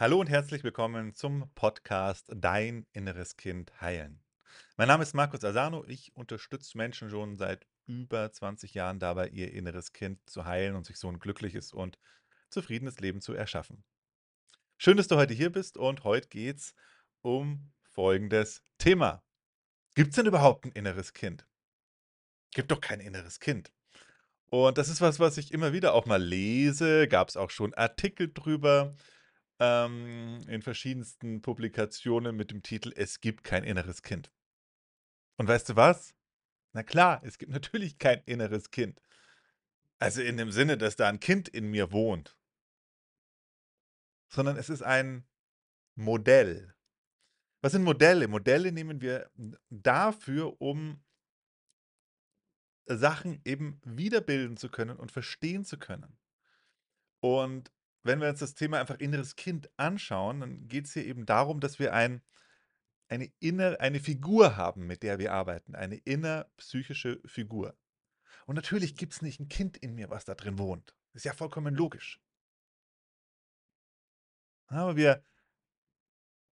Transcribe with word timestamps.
Hallo 0.00 0.18
und 0.18 0.30
herzlich 0.30 0.64
willkommen 0.64 1.12
zum 1.12 1.50
Podcast 1.54 2.32
Dein 2.34 2.86
inneres 2.94 3.36
Kind 3.36 3.82
heilen. 3.82 4.22
Mein 4.78 4.88
Name 4.88 5.02
ist 5.02 5.12
Markus 5.12 5.44
Asano. 5.44 5.84
Ich 5.88 6.16
unterstütze 6.16 6.78
Menschen 6.78 7.10
schon 7.10 7.36
seit 7.36 7.66
über 7.84 8.32
20 8.32 8.72
Jahren 8.72 8.98
dabei, 8.98 9.28
ihr 9.28 9.52
inneres 9.52 9.92
Kind 9.92 10.18
zu 10.24 10.46
heilen 10.46 10.74
und 10.74 10.86
sich 10.86 10.96
so 10.96 11.06
ein 11.10 11.18
glückliches 11.18 11.74
und 11.74 11.98
zufriedenes 12.48 12.98
Leben 13.00 13.20
zu 13.20 13.34
erschaffen. 13.34 13.84
Schön, 14.78 14.96
dass 14.96 15.06
du 15.06 15.16
heute 15.16 15.34
hier 15.34 15.52
bist 15.52 15.76
und 15.76 16.02
heute 16.02 16.28
geht 16.28 16.56
es 16.56 16.74
um 17.20 17.70
folgendes 17.82 18.62
Thema. 18.78 19.22
Gibt 19.94 20.12
es 20.12 20.16
denn 20.16 20.24
überhaupt 20.24 20.64
ein 20.64 20.72
inneres 20.72 21.12
Kind? 21.12 21.46
Gibt 22.54 22.70
doch 22.70 22.80
kein 22.80 23.00
inneres 23.00 23.38
Kind. 23.38 23.70
Und 24.46 24.78
das 24.78 24.88
ist 24.88 25.02
was, 25.02 25.20
was 25.20 25.36
ich 25.36 25.52
immer 25.52 25.74
wieder 25.74 25.92
auch 25.92 26.06
mal 26.06 26.22
lese. 26.22 27.06
Gab 27.06 27.28
es 27.28 27.36
auch 27.36 27.50
schon 27.50 27.74
Artikel 27.74 28.32
drüber 28.32 28.94
ähm, 29.60 30.40
in 30.48 30.62
verschiedensten 30.62 31.42
Publikationen 31.42 32.34
mit 32.34 32.50
dem 32.50 32.62
Titel 32.62 32.92
Es 32.96 33.20
gibt 33.20 33.44
kein 33.44 33.62
inneres 33.62 34.02
Kind. 34.02 34.32
Und 35.36 35.46
weißt 35.46 35.68
du 35.68 35.76
was? 35.76 36.14
Na 36.72 36.82
klar, 36.82 37.20
es 37.24 37.38
gibt 37.38 37.52
natürlich 37.52 37.98
kein 37.98 38.22
inneres 38.24 38.70
Kind. 38.70 39.00
Also 39.98 40.22
in 40.22 40.38
dem 40.38 40.50
Sinne, 40.50 40.78
dass 40.78 40.96
da 40.96 41.08
ein 41.08 41.20
Kind 41.20 41.48
in 41.48 41.70
mir 41.70 41.92
wohnt. 41.92 42.36
Sondern 44.32 44.56
es 44.56 44.70
ist 44.70 44.82
ein 44.82 45.28
Modell. 45.94 46.74
Was 47.60 47.72
sind 47.72 47.84
Modelle? 47.84 48.26
Modelle 48.28 48.72
nehmen 48.72 49.02
wir 49.02 49.30
dafür, 49.68 50.60
um 50.62 51.04
Sachen 52.86 53.42
eben 53.44 53.80
wiederbilden 53.84 54.56
zu 54.56 54.70
können 54.70 54.96
und 54.96 55.12
verstehen 55.12 55.64
zu 55.64 55.78
können. 55.78 56.18
Und 57.20 57.70
wenn 58.02 58.20
wir 58.20 58.28
uns 58.28 58.40
das 58.40 58.54
Thema 58.54 58.80
einfach 58.80 58.98
inneres 58.98 59.36
Kind 59.36 59.70
anschauen, 59.76 60.40
dann 60.40 60.68
geht 60.68 60.86
es 60.86 60.92
hier 60.92 61.04
eben 61.04 61.26
darum, 61.26 61.60
dass 61.60 61.78
wir 61.78 61.92
ein, 61.92 62.22
eine, 63.08 63.30
inner, 63.40 63.80
eine 63.80 64.00
Figur 64.00 64.56
haben, 64.56 64.86
mit 64.86 65.02
der 65.02 65.18
wir 65.18 65.32
arbeiten, 65.32 65.74
eine 65.74 65.96
innerpsychische 65.96 67.20
Figur. 67.26 67.76
Und 68.46 68.56
natürlich 68.56 68.96
gibt 68.96 69.12
es 69.12 69.22
nicht 69.22 69.40
ein 69.40 69.48
Kind 69.48 69.76
in 69.76 69.94
mir, 69.94 70.10
was 70.10 70.24
da 70.24 70.34
drin 70.34 70.58
wohnt. 70.58 70.96
ist 71.12 71.24
ja 71.24 71.32
vollkommen 71.32 71.74
logisch. 71.74 72.20
Aber 74.66 74.96
wir 74.96 75.22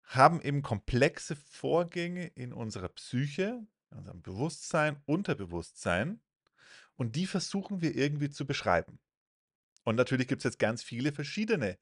haben 0.05 0.43
eben 0.43 0.63
komplexe 0.63 1.37
Vorgänge 1.37 2.27
in 2.27 2.53
unserer 2.53 2.89
Psyche, 2.89 3.67
in 3.91 3.99
unserem 3.99 4.23
Bewusstsein, 4.23 5.03
Unterbewusstsein, 5.07 6.21
und 6.97 7.17
die 7.17 7.27
versuchen 7.27 7.81
wir 7.81 7.95
irgendwie 7.97 8.31
zu 8.31 8.47
beschreiben. 8.47 9.01
Und 9.85 9.97
natürlich 9.97 10.29
gibt 10.29 10.41
es 10.41 10.45
jetzt 10.45 10.59
ganz 10.59 10.83
viele 10.83 11.13
verschiedene 11.13 11.79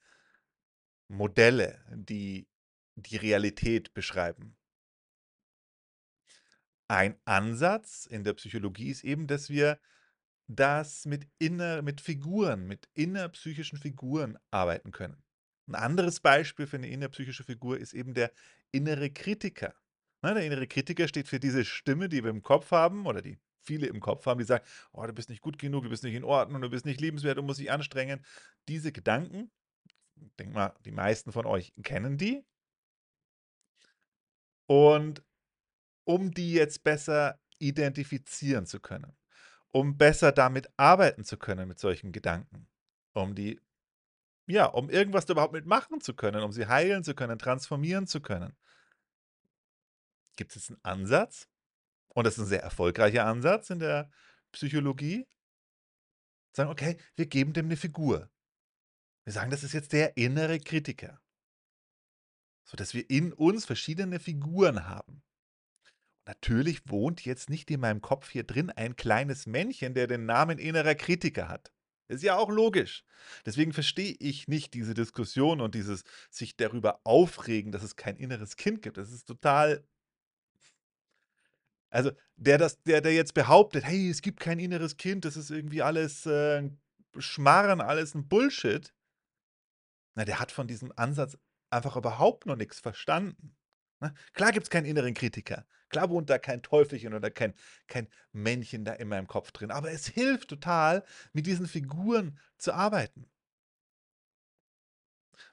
Modelle, 1.08 1.84
die 1.92 2.48
die 2.96 3.16
Realität 3.16 3.94
beschreiben. 3.94 4.56
Ein 6.88 7.16
Ansatz 7.24 8.06
in 8.06 8.24
der 8.24 8.34
Psychologie 8.34 8.90
ist 8.90 9.04
eben, 9.04 9.26
dass 9.26 9.48
wir 9.48 9.78
das 10.48 11.06
mit 11.06 11.28
inner 11.38 11.82
mit 11.82 12.00
Figuren, 12.00 12.66
mit 12.66 12.88
innerpsychischen 12.94 13.78
Figuren 13.78 14.36
arbeiten 14.50 14.90
können. 14.90 15.22
Ein 15.68 15.76
anderes 15.76 16.18
Beispiel 16.18 16.66
für 16.66 16.78
eine 16.78 16.88
innerpsychische 16.88 17.44
Figur 17.44 17.78
ist 17.78 17.92
eben 17.92 18.14
der 18.14 18.32
innere 18.72 19.10
Kritiker. 19.10 19.74
Ne, 20.22 20.34
der 20.34 20.44
innere 20.44 20.66
Kritiker 20.66 21.06
steht 21.06 21.28
für 21.28 21.38
diese 21.38 21.64
Stimme, 21.64 22.08
die 22.08 22.24
wir 22.24 22.30
im 22.30 22.42
Kopf 22.42 22.72
haben 22.72 23.06
oder 23.06 23.22
die 23.22 23.38
viele 23.70 23.86
im 23.86 24.00
Kopf 24.00 24.26
haben, 24.26 24.40
die 24.40 24.44
sagen, 24.44 24.64
oh, 24.92 25.06
du 25.06 25.12
bist 25.12 25.28
nicht 25.28 25.42
gut 25.42 25.56
genug, 25.56 25.84
du 25.84 25.90
bist 25.90 26.02
nicht 26.02 26.16
in 26.16 26.24
Ordnung, 26.24 26.60
du 26.60 26.70
bist 26.70 26.84
nicht 26.84 27.00
liebenswert, 27.00 27.38
du 27.38 27.42
musst 27.42 27.60
dich 27.60 27.70
anstrengen. 27.70 28.24
Diese 28.66 28.90
Gedanken, 28.90 29.52
ich 30.16 30.34
denke 30.40 30.54
mal, 30.54 30.74
die 30.84 30.90
meisten 30.90 31.30
von 31.30 31.46
euch 31.46 31.72
kennen 31.84 32.18
die. 32.18 32.44
Und 34.66 35.22
um 36.02 36.32
die 36.32 36.52
jetzt 36.52 36.82
besser 36.82 37.38
identifizieren 37.60 38.66
zu 38.66 38.80
können, 38.80 39.16
um 39.70 39.96
besser 39.96 40.32
damit 40.32 40.68
arbeiten 40.76 41.22
zu 41.22 41.36
können 41.36 41.68
mit 41.68 41.78
solchen 41.78 42.10
Gedanken, 42.10 42.66
um 43.12 43.36
die, 43.36 43.60
ja, 44.48 44.64
um 44.64 44.90
irgendwas 44.90 45.28
überhaupt 45.28 45.52
mitmachen 45.52 46.00
zu 46.00 46.14
können, 46.14 46.42
um 46.42 46.50
sie 46.50 46.66
heilen 46.66 47.04
zu 47.04 47.14
können, 47.14 47.38
transformieren 47.38 48.08
zu 48.08 48.20
können, 48.20 48.56
gibt 50.34 50.56
es 50.56 50.70
einen 50.70 50.80
Ansatz, 50.82 51.48
und 52.14 52.24
das 52.24 52.34
ist 52.34 52.44
ein 52.44 52.48
sehr 52.48 52.62
erfolgreicher 52.62 53.26
Ansatz 53.26 53.70
in 53.70 53.78
der 53.78 54.10
Psychologie. 54.52 55.26
Sagen, 56.52 56.70
okay, 56.70 56.96
wir 57.14 57.26
geben 57.26 57.52
dem 57.52 57.66
eine 57.66 57.76
Figur. 57.76 58.30
Wir 59.24 59.32
sagen, 59.32 59.50
das 59.50 59.62
ist 59.62 59.72
jetzt 59.72 59.92
der 59.92 60.16
innere 60.16 60.58
Kritiker. 60.58 61.20
Sodass 62.64 62.94
wir 62.94 63.08
in 63.08 63.32
uns 63.32 63.64
verschiedene 63.64 64.18
Figuren 64.18 64.88
haben. 64.88 65.22
Natürlich 66.26 66.88
wohnt 66.88 67.24
jetzt 67.24 67.50
nicht 67.50 67.70
in 67.70 67.80
meinem 67.80 68.00
Kopf 68.00 68.30
hier 68.30 68.44
drin 68.44 68.70
ein 68.70 68.96
kleines 68.96 69.46
Männchen, 69.46 69.94
der 69.94 70.06
den 70.06 70.26
Namen 70.26 70.58
innerer 70.58 70.94
Kritiker 70.94 71.48
hat. 71.48 71.72
Ist 72.08 72.24
ja 72.24 72.36
auch 72.36 72.50
logisch. 72.50 73.04
Deswegen 73.46 73.72
verstehe 73.72 74.16
ich 74.18 74.48
nicht 74.48 74.74
diese 74.74 74.94
Diskussion 74.94 75.60
und 75.60 75.76
dieses 75.76 76.02
sich 76.28 76.56
darüber 76.56 77.00
aufregen, 77.04 77.70
dass 77.70 77.84
es 77.84 77.94
kein 77.94 78.16
inneres 78.16 78.56
Kind 78.56 78.82
gibt. 78.82 78.96
Das 78.96 79.12
ist 79.12 79.26
total 79.26 79.86
also, 81.90 82.12
der 82.36 82.58
das 82.58 82.82
der 82.84 83.00
der 83.00 83.14
jetzt 83.14 83.34
behauptet: 83.34 83.84
„Hey, 83.84 84.10
es 84.10 84.22
gibt 84.22 84.40
kein 84.40 84.58
inneres 84.58 84.96
Kind, 84.96 85.24
das 85.24 85.36
ist 85.36 85.50
irgendwie 85.50 85.82
alles, 85.82 86.26
äh, 86.26 86.68
Schmarren, 87.18 87.80
alles 87.80 88.14
ein 88.14 88.28
Bullshit.“ 88.28 88.92
Na, 90.16 90.24
der 90.24 90.40
hat 90.40 90.52
von 90.52 90.66
diesem 90.66 90.92
Ansatz 90.96 91.38
einfach 91.70 91.96
überhaupt 91.96 92.46
noch 92.46 92.56
nichts 92.56 92.80
verstanden, 92.80 93.56
ne? 94.00 94.12
Klar 94.32 94.52
gibt's 94.52 94.70
keinen 94.70 94.86
inneren 94.86 95.14
Kritiker. 95.14 95.66
Klar 95.88 96.10
wohnt 96.10 96.30
da 96.30 96.38
kein 96.38 96.62
Teufelchen 96.62 97.14
oder 97.14 97.30
kein 97.30 97.54
kein 97.88 98.08
Männchen 98.32 98.84
da 98.84 98.92
in 98.94 99.08
meinem 99.08 99.26
Kopf 99.26 99.52
drin, 99.52 99.70
aber 99.70 99.90
es 99.92 100.06
hilft 100.06 100.48
total, 100.48 101.04
mit 101.32 101.46
diesen 101.46 101.66
Figuren 101.66 102.38
zu 102.58 102.72
arbeiten. 102.74 103.26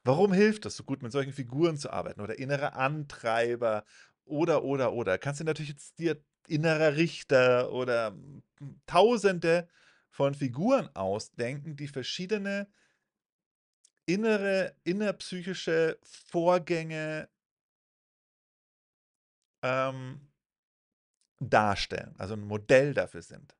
Warum 0.03 0.34
hilft 0.34 0.66
das 0.66 0.76
so 0.78 0.84
gut, 0.84 1.02
mit 1.03 1.12
solchen 1.12 1.34
Figuren 1.34 1.78
zu 1.78 1.92
arbeiten 1.92 2.22
oder 2.22 2.38
innere 2.40 2.74
Antreiber 2.74 3.84
oder, 4.28 4.64
oder, 4.64 4.94
oder. 4.94 5.18
Kannst 5.18 5.40
du 5.40 5.44
natürlich 5.44 5.70
jetzt 5.70 6.00
dir 6.00 6.22
innerer 6.48 6.96
Richter 6.96 7.72
oder 7.72 8.12
hm, 8.12 8.44
Tausende 8.86 9.68
von 10.10 10.34
Figuren 10.34 10.90
ausdenken, 10.96 11.76
die 11.76 11.88
verschiedene 11.88 12.68
innere, 14.06 14.76
innerpsychische 14.84 16.00
Vorgänge 16.02 17.30
ähm, 19.62 20.22
darstellen, 21.40 22.16
also 22.18 22.34
ein 22.34 22.48
Modell 22.48 22.94
dafür 22.94 23.22
sind. 23.22 23.56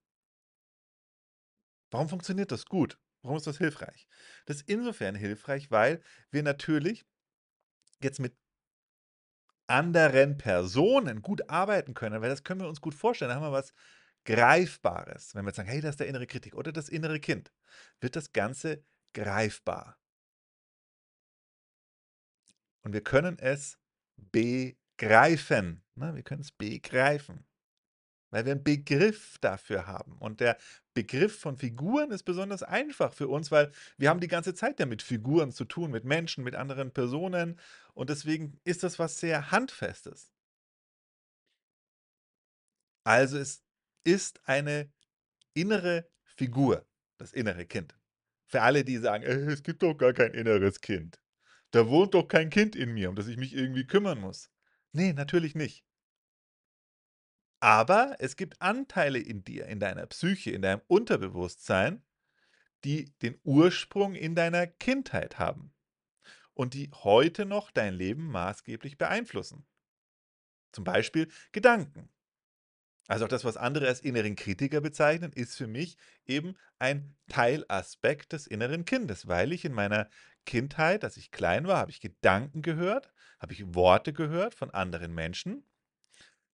Warum 1.92 2.10
funktioniert 2.10 2.52
das 2.52 2.66
gut? 2.66 2.98
Warum 3.22 3.38
ist 3.38 3.48
das 3.48 3.58
hilfreich? 3.58 4.08
Das 4.46 4.58
ist 4.58 4.70
insofern 4.70 5.16
hilfreich, 5.16 5.70
weil 5.72 6.02
wir 6.32 6.44
natürlich 6.44 7.06
jetzt 8.02 8.20
mit 8.20 8.36
anderen 9.68 10.38
Personen 10.38 11.22
gut 11.22 11.50
arbeiten 11.50 11.94
können, 11.94 12.22
weil 12.22 12.30
das 12.30 12.44
können 12.44 12.62
wir 12.62 12.68
uns 12.70 12.82
gut 12.82 12.96
vorstellen. 12.96 13.30
Da 13.30 13.36
haben 13.36 13.44
wir 13.44 13.52
was 13.52 13.74
Greifbares. 14.26 15.34
Wenn 15.36 15.46
wir 15.46 15.50
jetzt 15.50 15.58
sagen, 15.58 15.70
hey, 15.70 15.80
das 15.80 15.92
ist 15.92 16.00
der 16.00 16.08
innere 16.08 16.28
Kritik 16.28 16.56
oder 16.56 16.72
das 16.72 16.90
innere 16.90 17.20
Kind, 17.20 17.52
wird 18.02 18.16
das 18.16 18.34
Ganze 18.34 18.84
greifbar. 19.14 19.98
Und 22.84 22.94
wir 22.94 23.04
können 23.04 23.40
es 23.40 23.80
begreifen. 24.18 25.84
Ne? 25.96 26.14
Wir 26.16 26.24
können 26.24 26.42
es 26.42 26.52
begreifen. 26.52 27.47
Weil 28.30 28.46
wir 28.46 28.52
einen 28.54 28.64
Begriff 28.64 29.38
dafür 29.40 29.88
haben. 29.88 30.18
Und 30.20 30.40
der 30.42 30.58
Begriff 30.94 31.40
von 31.40 31.58
Figuren 31.58 32.12
ist 32.12 32.24
besonders 32.24 32.64
einfach 32.64 33.14
für 33.14 33.28
uns, 33.28 33.52
weil 33.52 33.72
wir 33.98 34.10
haben 34.10 34.20
die 34.20 34.28
ganze 34.28 34.54
Zeit 34.54 34.80
ja 34.80 34.86
mit 34.86 35.02
Figuren 35.02 35.52
zu 35.52 35.66
tun, 35.66 35.92
mit 35.92 36.04
Menschen, 36.04 36.44
mit 36.44 36.56
anderen 36.56 36.92
Personen. 36.92 37.60
Und 37.94 38.10
deswegen 38.10 38.60
ist 38.64 38.84
das 38.84 39.00
was 39.00 39.20
sehr 39.20 39.52
Handfestes. 39.52 40.32
Also 43.06 43.38
es 43.38 43.64
ist 44.04 44.42
eine 44.48 44.92
innere 45.54 46.10
Figur, 46.24 46.86
das 47.18 47.34
innere 47.34 47.66
Kind. 47.66 47.96
Für 48.48 48.62
alle, 48.62 48.84
die 48.84 48.98
sagen, 48.98 49.24
äh, 49.24 49.52
es 49.52 49.64
gibt 49.64 49.84
doch 49.84 49.96
gar 49.96 50.14
kein 50.14 50.34
inneres 50.34 50.82
Kind. 50.82 51.20
Da 51.72 51.88
wohnt 51.88 52.14
doch 52.14 52.28
kein 52.28 52.50
Kind 52.50 52.76
in 52.76 52.94
mir, 52.94 53.10
um 53.10 53.16
das 53.16 53.28
ich 53.28 53.38
mich 53.38 53.54
irgendwie 53.54 53.88
kümmern 53.88 54.20
muss. 54.20 54.50
Nee, 54.92 55.14
natürlich 55.14 55.56
nicht. 55.56 55.87
Aber 57.60 58.16
es 58.20 58.36
gibt 58.36 58.62
Anteile 58.62 59.20
in 59.20 59.44
dir, 59.44 59.66
in 59.66 59.80
deiner 59.80 60.06
Psyche, 60.06 60.52
in 60.52 60.62
deinem 60.62 60.82
Unterbewusstsein, 60.88 62.04
die 62.84 63.12
den 63.22 63.40
Ursprung 63.44 64.14
in 64.16 64.36
deiner 64.36 64.68
Kindheit 64.68 65.40
haben 65.40 65.74
und 66.54 66.74
die 66.74 66.92
heute 66.92 67.46
noch 67.46 67.72
dein 67.72 67.94
Leben 67.94 68.28
maßgeblich 68.28 68.98
beeinflussen. 68.98 69.66
Zum 70.72 70.84
Beispiel 70.84 71.28
Gedanken. 71.52 72.10
Also 73.08 73.26
auch 73.26 73.30
das, 73.30 73.46
was 73.46 73.58
andere 73.58 73.88
als 73.88 74.02
inneren 74.02 74.36
Kritiker 74.36 74.82
bezeichnen, 74.82 75.32
ist 75.32 75.56
für 75.56 75.68
mich 75.68 75.98
eben 76.26 76.56
ein 76.78 77.16
Teilaspekt 77.30 78.34
des 78.34 78.48
inneren 78.48 78.86
Kindes, 78.86 79.28
weil 79.28 79.54
ich 79.54 79.64
in 79.64 79.72
meiner 79.72 80.10
Kindheit, 80.46 81.04
als 81.04 81.18
ich 81.18 81.32
klein 81.32 81.68
war, 81.68 81.78
habe 81.78 81.92
ich 81.92 82.02
Gedanken 82.02 82.62
gehört, 82.62 83.12
habe 83.40 83.54
ich 83.54 83.74
Worte 83.74 84.12
gehört 84.12 84.56
von 84.56 84.72
anderen 84.72 85.14
Menschen. 85.14 85.64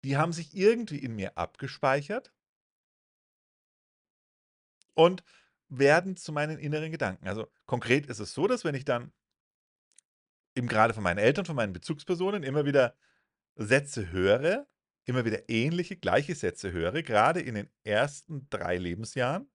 Die 0.04 0.16
haben 0.18 0.32
sich 0.34 0.54
irgendwie 0.54 0.98
in 0.98 1.14
mir 1.14 1.36
abgespeichert 1.38 2.32
und 4.94 5.22
werden 5.68 6.16
zu 6.16 6.32
meinen 6.32 6.58
inneren 6.58 6.90
Gedanken. 6.90 7.28
Also, 7.28 7.46
konkret 7.66 8.06
ist 8.06 8.18
es 8.20 8.34
so, 8.34 8.46
dass 8.46 8.64
wenn 8.64 8.74
ich 8.74 8.84
dann 8.84 9.12
eben 10.56 10.68
grade 10.68 10.94
von 10.94 11.02
meinen 11.02 11.18
Eltern, 11.18 11.44
von 11.44 11.56
meinen 11.56 11.72
Bezugspersonen 11.72 12.42
immer 12.42 12.64
wieder 12.64 12.96
Sätze 13.56 14.10
höre, 14.12 14.66
immer 15.04 15.24
wieder 15.24 15.48
ähnliche, 15.48 15.96
gleiche 15.96 16.34
Sätze 16.34 16.72
höre, 16.72 17.02
grade 17.02 17.40
in 17.40 17.54
den 17.54 17.70
ersten 17.84 18.48
3 18.50 18.78
Lebensjahren 18.78 19.48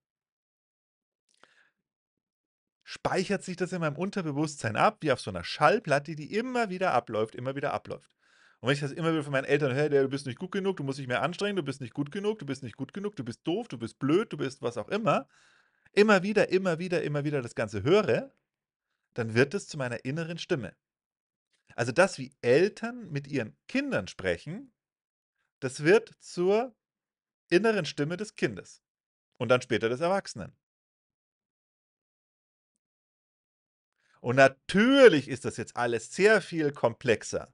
speichert 2.83 3.44
sich 3.44 3.57
das 3.57 3.74
in 3.74 3.81
meinem 3.81 3.95
Unterbewusstsein 3.98 4.75
ab, 4.75 4.98
wie 5.01 5.12
auf 5.12 5.19
so 5.19 5.30
'ner 5.31 5.44
Schallplatte, 5.44 6.15
die 6.15 6.33
immer 6.36 6.69
wieder 6.69 6.94
abläuft, 6.94 7.36
immer 7.36 7.56
wieder 7.56 7.74
abläuft. 7.74 8.15
Und 8.60 8.68
wenn 8.68 8.74
ich 8.74 8.80
das 8.81 8.92
immer 8.92 9.12
wieder 9.13 9.24
von 9.24 9.31
meinen 9.31 9.46
Eltern 9.46 9.74
höre: 9.74 9.92
„Ja, 9.94 10.02
du 10.02 10.10
bist 10.10 10.25
nicht 10.25 10.40
gut 10.40 10.52
genug, 10.52 10.78
du 10.78 10.84
musst 10.84 11.00
dich 11.00 11.07
mehr 11.07 11.22
anstrengen, 11.22 11.56
du 11.56 11.63
bist 11.63 11.81
nicht 11.81 11.94
gut 11.94 12.12
genug, 12.12 12.40
du 12.40 12.46
bist 12.46 12.63
nicht 12.63 12.78
gut 12.78 12.94
genug, 12.94 13.16
du 13.16 13.24
bist 13.24 13.42
doof, 13.46 13.68
du 13.68 13.78
bist 13.78 14.00
blöd, 14.00 14.31
du 14.34 14.38
bist 14.38 14.62
was 14.62 14.78
auch 14.78 14.90
immer“, 14.90 15.28
immer 15.94 16.24
wieder, 16.24 16.50
immer 16.50 16.80
wieder, 16.80 17.04
immer 17.04 17.24
wieder 17.25 17.42
das 17.42 17.56
Ganze 17.56 17.84
höre, 17.84 18.31
dann 19.16 19.36
wird 19.36 19.54
es 19.56 19.68
zu 19.68 19.78
meiner 19.78 20.06
inneren 20.06 20.38
Stimme. 20.40 20.75
Also, 21.75 21.92
das, 21.94 22.18
wie 22.18 22.34
Eltern 22.42 23.12
mit 23.12 23.28
ihren 23.28 23.56
Kindern 23.68 24.07
sprechen, 24.07 24.74
das 25.62 25.84
wird 25.84 26.13
zur 26.19 26.75
inneren 27.50 27.86
Stimme 27.86 28.18
des 28.18 28.36
Kindes 28.36 28.84
und 29.38 29.50
dann 29.50 29.62
später 29.63 29.90
des 29.90 30.01
Erwachsenen. 30.01 30.56
Und 34.22 34.36
natürlich 34.36 35.30
ist 35.30 35.46
das 35.46 35.56
jetzt 35.58 35.78
alles 35.78 36.13
sehr 36.13 36.42
viel 36.42 36.72
komplexer 36.74 37.54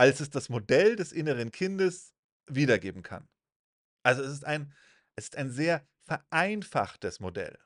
als 0.00 0.20
es 0.20 0.30
das 0.30 0.48
Modell 0.48 0.96
des 0.96 1.12
inneren 1.12 1.52
Kindes 1.52 2.14
wiedergeben 2.48 3.02
kann. 3.02 3.28
Also, 4.04 4.22
es 4.22 4.32
ist 4.32 4.44
ein 4.46 4.74
es 5.16 5.26
ist 5.26 5.36
ein 5.36 5.50
sehr 5.50 5.86
vereinfachtes 6.06 7.20
Modell. 7.20 7.58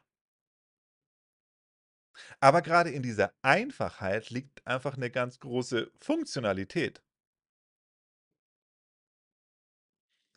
Aber 2.43 2.63
grade 2.63 2.91
in 2.91 3.03
dieser 3.03 3.33
Einfachheit 3.43 4.31
liegt 4.31 4.67
einfach 4.67 4.97
'ne 4.97 5.11
ganz 5.11 5.39
große 5.41 5.91
Funktionalität. 6.01 7.01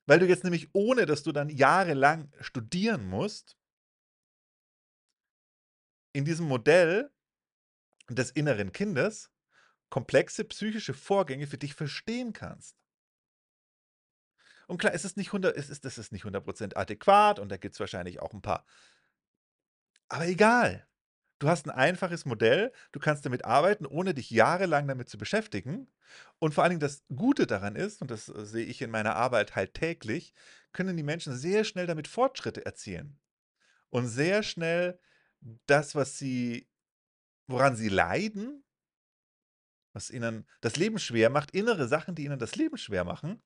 Weil 0.09 0.19
du 0.19 0.25
jetzt 0.25 0.45
nämlich 0.45 0.69
ohne 0.73 1.05
dass 1.05 1.21
du 1.23 1.33
dann 1.33 1.49
jahrelang 1.49 2.31
studieren 2.39 3.05
musst 3.09 3.53
in 6.15 6.25
diesem 6.25 6.47
Modell 6.47 7.09
des 8.09 8.31
inneren 8.31 8.71
Kindes 8.71 9.27
komplexe 9.89 10.43
psychische 10.45 10.93
Vorgänge 10.93 11.47
für 11.47 11.57
dich 11.57 11.73
verstehen 11.75 12.33
kannst. 12.33 12.71
Und 14.69 14.79
klar, 14.79 14.93
es 14.93 15.05
ist 15.05 15.15
nicht 15.15 15.31
hundert 15.31 15.55
es 15.57 15.69
ist 15.69 15.85
das 15.85 15.97
ist 15.97 16.11
nicht 16.11 16.25
100 16.25 16.43
% 16.45 16.75
adäquat 16.77 17.39
und 17.39 17.49
da 17.49 17.57
gibt's 17.57 17.79
wahrscheinlich 17.79 18.19
auch 18.21 18.33
'n 18.33 18.41
paar 18.41 18.63
aber 20.11 20.27
egal. 20.27 20.87
Du 21.39 21.49
hast 21.49 21.67
'n 21.67 21.71
einfaches 21.71 22.25
Modell, 22.25 22.71
du 22.91 22.99
kannst 22.99 23.25
damit 23.25 23.45
arbeiten, 23.45 23.85
ohne 23.85 24.13
dich 24.13 24.29
jahrelang 24.31 24.87
damit 24.87 25.09
zu 25.09 25.17
beschäftigen. 25.17 25.87
Und 26.39 26.53
vor 26.53 26.63
allen 26.63 26.71
Dingen 26.71 26.79
das 26.81 27.03
Gute 27.15 27.47
daran 27.47 27.75
ist, 27.75 28.01
und 28.01 28.11
das, 28.11 28.29
äh, 28.29 28.45
sehe 28.45 28.65
ich 28.65 28.81
in 28.81 28.91
meiner 28.91 29.15
Arbeit 29.15 29.55
halt 29.55 29.73
täglich, 29.75 30.33
können 30.73 30.97
die 30.97 31.03
Menschen 31.03 31.35
sehr 31.35 31.63
schnell 31.63 31.87
damit 31.87 32.07
Fortschritte 32.07 32.65
erzielen 32.65 33.19
und 33.89 34.07
sehr 34.07 34.43
schnell 34.43 34.99
das, 35.67 35.95
was 35.95 36.17
sie 36.19 36.69
woran 37.47 37.75
sie 37.77 37.89
leiden 37.89 38.63
was 39.97 40.09
ihnen 40.11 40.47
das 40.61 40.75
Leben 40.77 40.99
schwer 40.99 41.29
macht, 41.31 41.51
innere 41.51 41.87
Sachen, 41.87 42.15
die 42.15 42.25
ihnen 42.25 42.39
das 42.39 42.55
Leben 42.55 42.77
schwer 42.77 43.03
machen, 43.03 43.41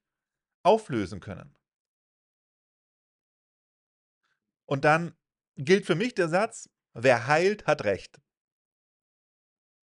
auflösen 0.63 1.19
können. 1.21 1.55
Und 4.69 4.85
dann 4.85 5.13
gilt 5.57 5.85
für 5.85 5.95
mich 5.95 6.15
der 6.15 6.29
Satz: 6.29 6.69
„Wer 6.93 7.27
heilt, 7.27 7.67
hat 7.67 7.83
Recht.“ 7.83 8.19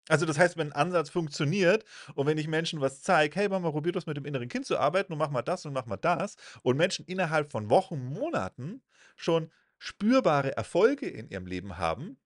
Also, 0.09 0.25
das 0.27 0.37
heißt, 0.37 0.55
wenn 0.57 0.67
'n 0.71 0.73
Ansatz 0.73 1.09
funktioniert 1.09 1.83
und 2.13 2.27
wenn 2.27 2.37
ich 2.37 2.47
Menschen 2.47 2.79
was 2.81 3.01
zeige: 3.01 3.35
„Hey 3.39 3.49
Mama, 3.49 3.71
probier 3.71 3.91
das 3.91 4.05
mit 4.05 4.17
dem 4.17 4.25
inneren 4.25 4.49
Kind 4.49 4.65
zu 4.65 4.77
arbeiten 4.77 5.11
und 5.13 5.17
mach 5.19 5.31
mal 5.31 5.41
das 5.41 5.65
und 5.65 5.73
mach 5.73 5.85
mal 5.87 5.97
das“ 5.97 6.35
und 6.61 6.77
Menschen 6.77 7.05
innerhalb 7.05 7.51
von 7.51 7.69
Wochen, 7.71 8.03
Monaten 8.05 8.83
schon 9.15 9.51
spürbare 9.79 10.55
Erfolge 10.55 11.07
in 11.09 11.27
ihrem 11.29 11.47
Leben 11.47 11.77
haben 11.79 12.17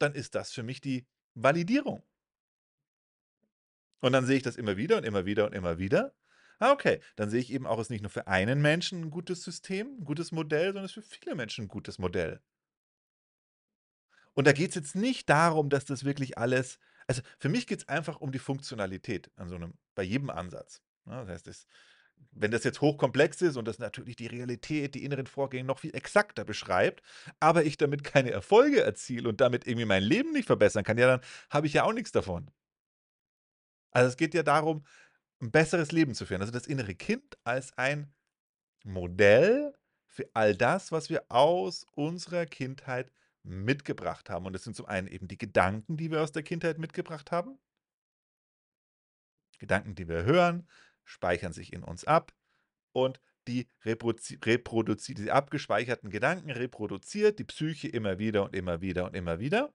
dann 0.00 0.14
ist 0.14 0.34
das 0.34 0.52
für 0.52 0.62
mich 0.62 0.80
die 0.80 1.06
Validierung. 1.34 2.02
Und 4.04 4.12
dann 4.12 4.26
sehe 4.26 4.36
ich 4.36 4.42
das 4.42 4.56
immer 4.56 4.76
wieder 4.76 4.98
und 4.98 5.04
immer 5.04 5.24
wieder 5.24 5.46
und 5.46 5.54
immer 5.54 5.78
wieder. 5.78 6.12
Ah, 6.58 6.72
okay, 6.72 7.00
dann 7.16 7.30
sehe 7.30 7.40
ich 7.40 7.50
eben 7.50 7.66
auch, 7.66 7.80
ist 7.80 7.88
nicht 7.90 8.02
nur 8.02 8.10
für 8.10 8.26
einen 8.26 8.60
Menschen 8.60 9.02
'n 9.04 9.10
gutes 9.10 9.42
System, 9.42 9.96
'n 10.00 10.04
gutes 10.04 10.30
Modell, 10.30 10.66
sondern 10.68 10.84
ist 10.84 10.92
für 10.92 11.00
viele 11.02 11.34
Menschen 11.34 11.64
'n 11.64 11.68
gutes 11.68 11.98
Modell. 11.98 12.40
Und 14.36 14.46
da 14.46 14.52
geht's 14.52 14.74
jetzt 14.74 14.96
nicht 14.96 15.30
darum, 15.30 15.70
dass 15.70 15.84
das 15.84 16.04
wirklich 16.04 16.38
alles 16.38 16.78
also, 17.06 17.20
für 17.38 17.50
mich 17.50 17.66
geht's 17.66 17.86
einfach 17.86 18.18
um 18.22 18.32
die 18.32 18.38
Funktionalität 18.38 19.30
an 19.36 19.48
so 19.50 19.58
'nem 19.58 19.74
bei 19.94 20.02
jedem 20.02 20.30
Ansatz, 20.30 20.80
ne? 21.04 21.16
Das 21.20 21.28
heißt, 21.28 21.46
das 21.46 21.66
wenn 22.32 22.50
das 22.52 22.64
jetzt 22.64 22.80
hochkomplex 22.80 23.42
ist 23.42 23.56
und 23.56 23.66
das 23.68 23.78
natürlich 23.78 24.16
die 24.16 24.26
Realität, 24.28 24.94
die 24.94 25.04
inneren 25.04 25.26
Vorgänge 25.26 25.64
noch 25.64 25.78
viel 25.80 25.94
exakter 25.94 26.44
beschreibt, 26.44 27.02
aber 27.40 27.64
ich 27.64 27.76
damit 27.78 28.04
keine 28.04 28.30
Erfolge 28.32 28.82
erziele 28.82 29.28
und 29.28 29.40
damit 29.42 29.66
irgendwie 29.66 29.86
mein 29.86 30.02
Leben 30.02 30.32
nicht 30.32 30.46
verbessern 30.46 30.84
kann, 30.84 30.98
ja, 30.98 31.06
dann 31.08 31.20
habe 31.50 31.66
ich 31.66 31.74
ja 31.74 31.84
auch 31.84 31.92
nix 31.92 32.12
davon. 32.12 32.50
Also, 33.94 34.08
es 34.08 34.16
geht 34.16 34.34
ja 34.34 34.42
darum, 34.42 34.84
'n 35.40 35.50
besseres 35.52 35.92
Leben 35.92 36.14
zu 36.14 36.26
führen. 36.26 36.40
Also, 36.42 36.52
das 36.52 36.66
innere 36.66 36.94
Kind 36.96 37.38
als 37.44 37.76
ein 37.78 38.12
Modell 38.84 39.74
für 40.08 40.28
all 40.34 40.56
das, 40.56 40.92
was 40.92 41.10
wir 41.10 41.24
aus 41.30 41.86
unserer 41.92 42.46
Kindheit 42.46 43.12
mitgebracht 43.44 44.30
haben. 44.30 44.46
Und 44.46 44.54
das 44.54 44.64
sind 44.64 44.76
zum 44.76 44.86
einen 44.86 45.08
eben 45.08 45.28
die 45.28 45.38
Gedanken, 45.38 45.96
die 45.98 46.10
wir 46.10 46.22
aus 46.22 46.32
der 46.32 46.42
Kindheit 46.44 46.78
mitgebracht 46.78 47.32
haben. 47.32 47.58
Gedanken, 49.58 49.94
die 49.94 50.08
wir 50.08 50.24
hören, 50.24 50.68
speichern 51.04 51.52
sich 51.52 51.72
in 51.72 51.82
uns 51.82 52.04
ab 52.04 52.34
und 52.92 53.20
die 53.48 53.68
reprozi 53.84 54.38
reproduzi 54.44 55.14
diese 55.14 55.32
abgespeicherten 55.32 56.10
Gedanken 56.10 56.50
reproduziert 56.50 57.38
die 57.38 57.44
Psyche 57.44 57.88
immer 57.88 58.18
wieder 58.18 58.44
und 58.44 58.56
immer 58.56 58.80
wieder 58.80 59.04
und 59.06 59.16
immer 59.16 59.38
wieder. 59.40 59.72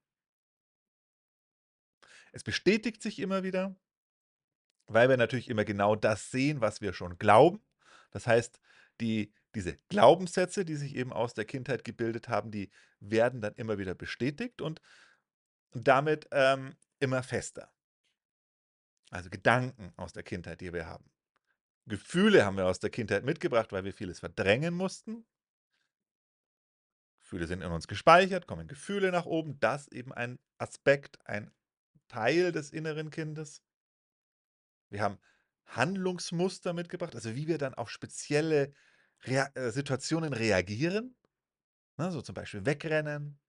Es 2.34 2.44
bestätigt 2.44 3.02
sich 3.02 3.20
immer 3.20 3.44
wieder 3.44 3.76
weil 4.90 5.10
wir 5.10 5.18
natürlich 5.18 5.50
immer 5.50 5.66
genau 5.66 5.96
das 5.96 6.32
sehen, 6.32 6.62
was 6.62 6.82
wir 6.82 6.94
schon 6.94 7.18
glauben. 7.18 7.62
Das 8.12 8.28
heißt, 8.28 8.60
die 9.02 9.34
diese 9.56 9.78
Glaubenssätze, 9.90 10.64
die 10.64 10.76
sich 10.76 10.96
eben 10.96 11.12
aus 11.12 11.34
der 11.34 11.46
Kindheit 11.46 11.84
gebildet 11.84 12.30
haben, 12.30 12.52
die 12.52 12.70
werden 13.00 13.42
dann 13.42 13.56
immer 13.56 13.78
wieder 13.78 13.96
bestätigt 13.96 14.62
und 14.62 14.80
damit, 15.74 16.28
ähm, 16.32 16.76
immer 17.00 17.24
fester. 17.24 17.72
Also, 19.10 19.30
Gedanken 19.30 19.94
aus 19.98 20.14
der 20.14 20.24
Kindheit, 20.24 20.62
die 20.62 20.72
wir 20.72 20.86
haben. 20.86 21.10
Gefühle 21.88 22.46
haben 22.46 22.58
wir 22.58 22.68
aus 22.68 22.80
der 22.80 22.92
Kindheit 22.92 23.24
mitgebracht, 23.24 23.72
weil 23.72 23.84
wir 23.84 23.94
vieles 23.94 24.20
verdrängen 24.20 24.76
mussten. 24.76 25.26
Gefühle 27.20 27.48
sind 27.48 27.62
in 27.64 27.72
uns 27.72 27.88
gespeichert, 27.88 28.46
kommen 28.46 28.68
Gefühle 28.68 29.12
nach 29.12 29.26
oben, 29.26 29.60
das 29.60 29.88
eben 29.88 30.14
ein 30.14 30.40
Aspekt, 30.60 31.18
ein 31.26 31.52
Teil 32.08 32.52
des 32.52 32.72
inneren 32.72 33.10
Kindes. 33.10 33.64
Wir 34.90 35.02
haben 35.02 35.18
Handlungsmuster 35.68 36.74
mitgebracht, 36.74 37.16
also, 37.16 37.36
wie 37.36 37.48
wir 37.48 37.58
dann 37.58 37.74
auf 37.74 37.90
spezielle 37.90 38.74
Rea 39.26 39.50
äh, 39.56 39.72
Situationen 39.72 40.34
reagieren, 40.34 41.16
ne, 41.98 42.12
so 42.12 42.22
zum 42.22 42.36
Beispiel 42.36 42.66
wegrennen, 42.66 43.40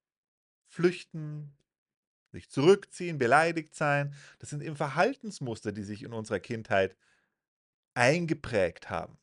flüchten, 0.68 1.56
sich 2.32 2.50
zurückziehen, 2.50 3.18
beleidigt 3.18 3.74
sein. 3.74 4.14
Das 4.38 4.50
sind 4.50 4.62
eben 4.62 4.76
Verhaltensmuster, 4.76 5.72
die 5.72 5.82
sich 5.82 6.02
in 6.02 6.12
unserer 6.12 6.40
Kindheit 6.40 6.96
eingeprägt 7.94 8.88
haben. 8.90 9.18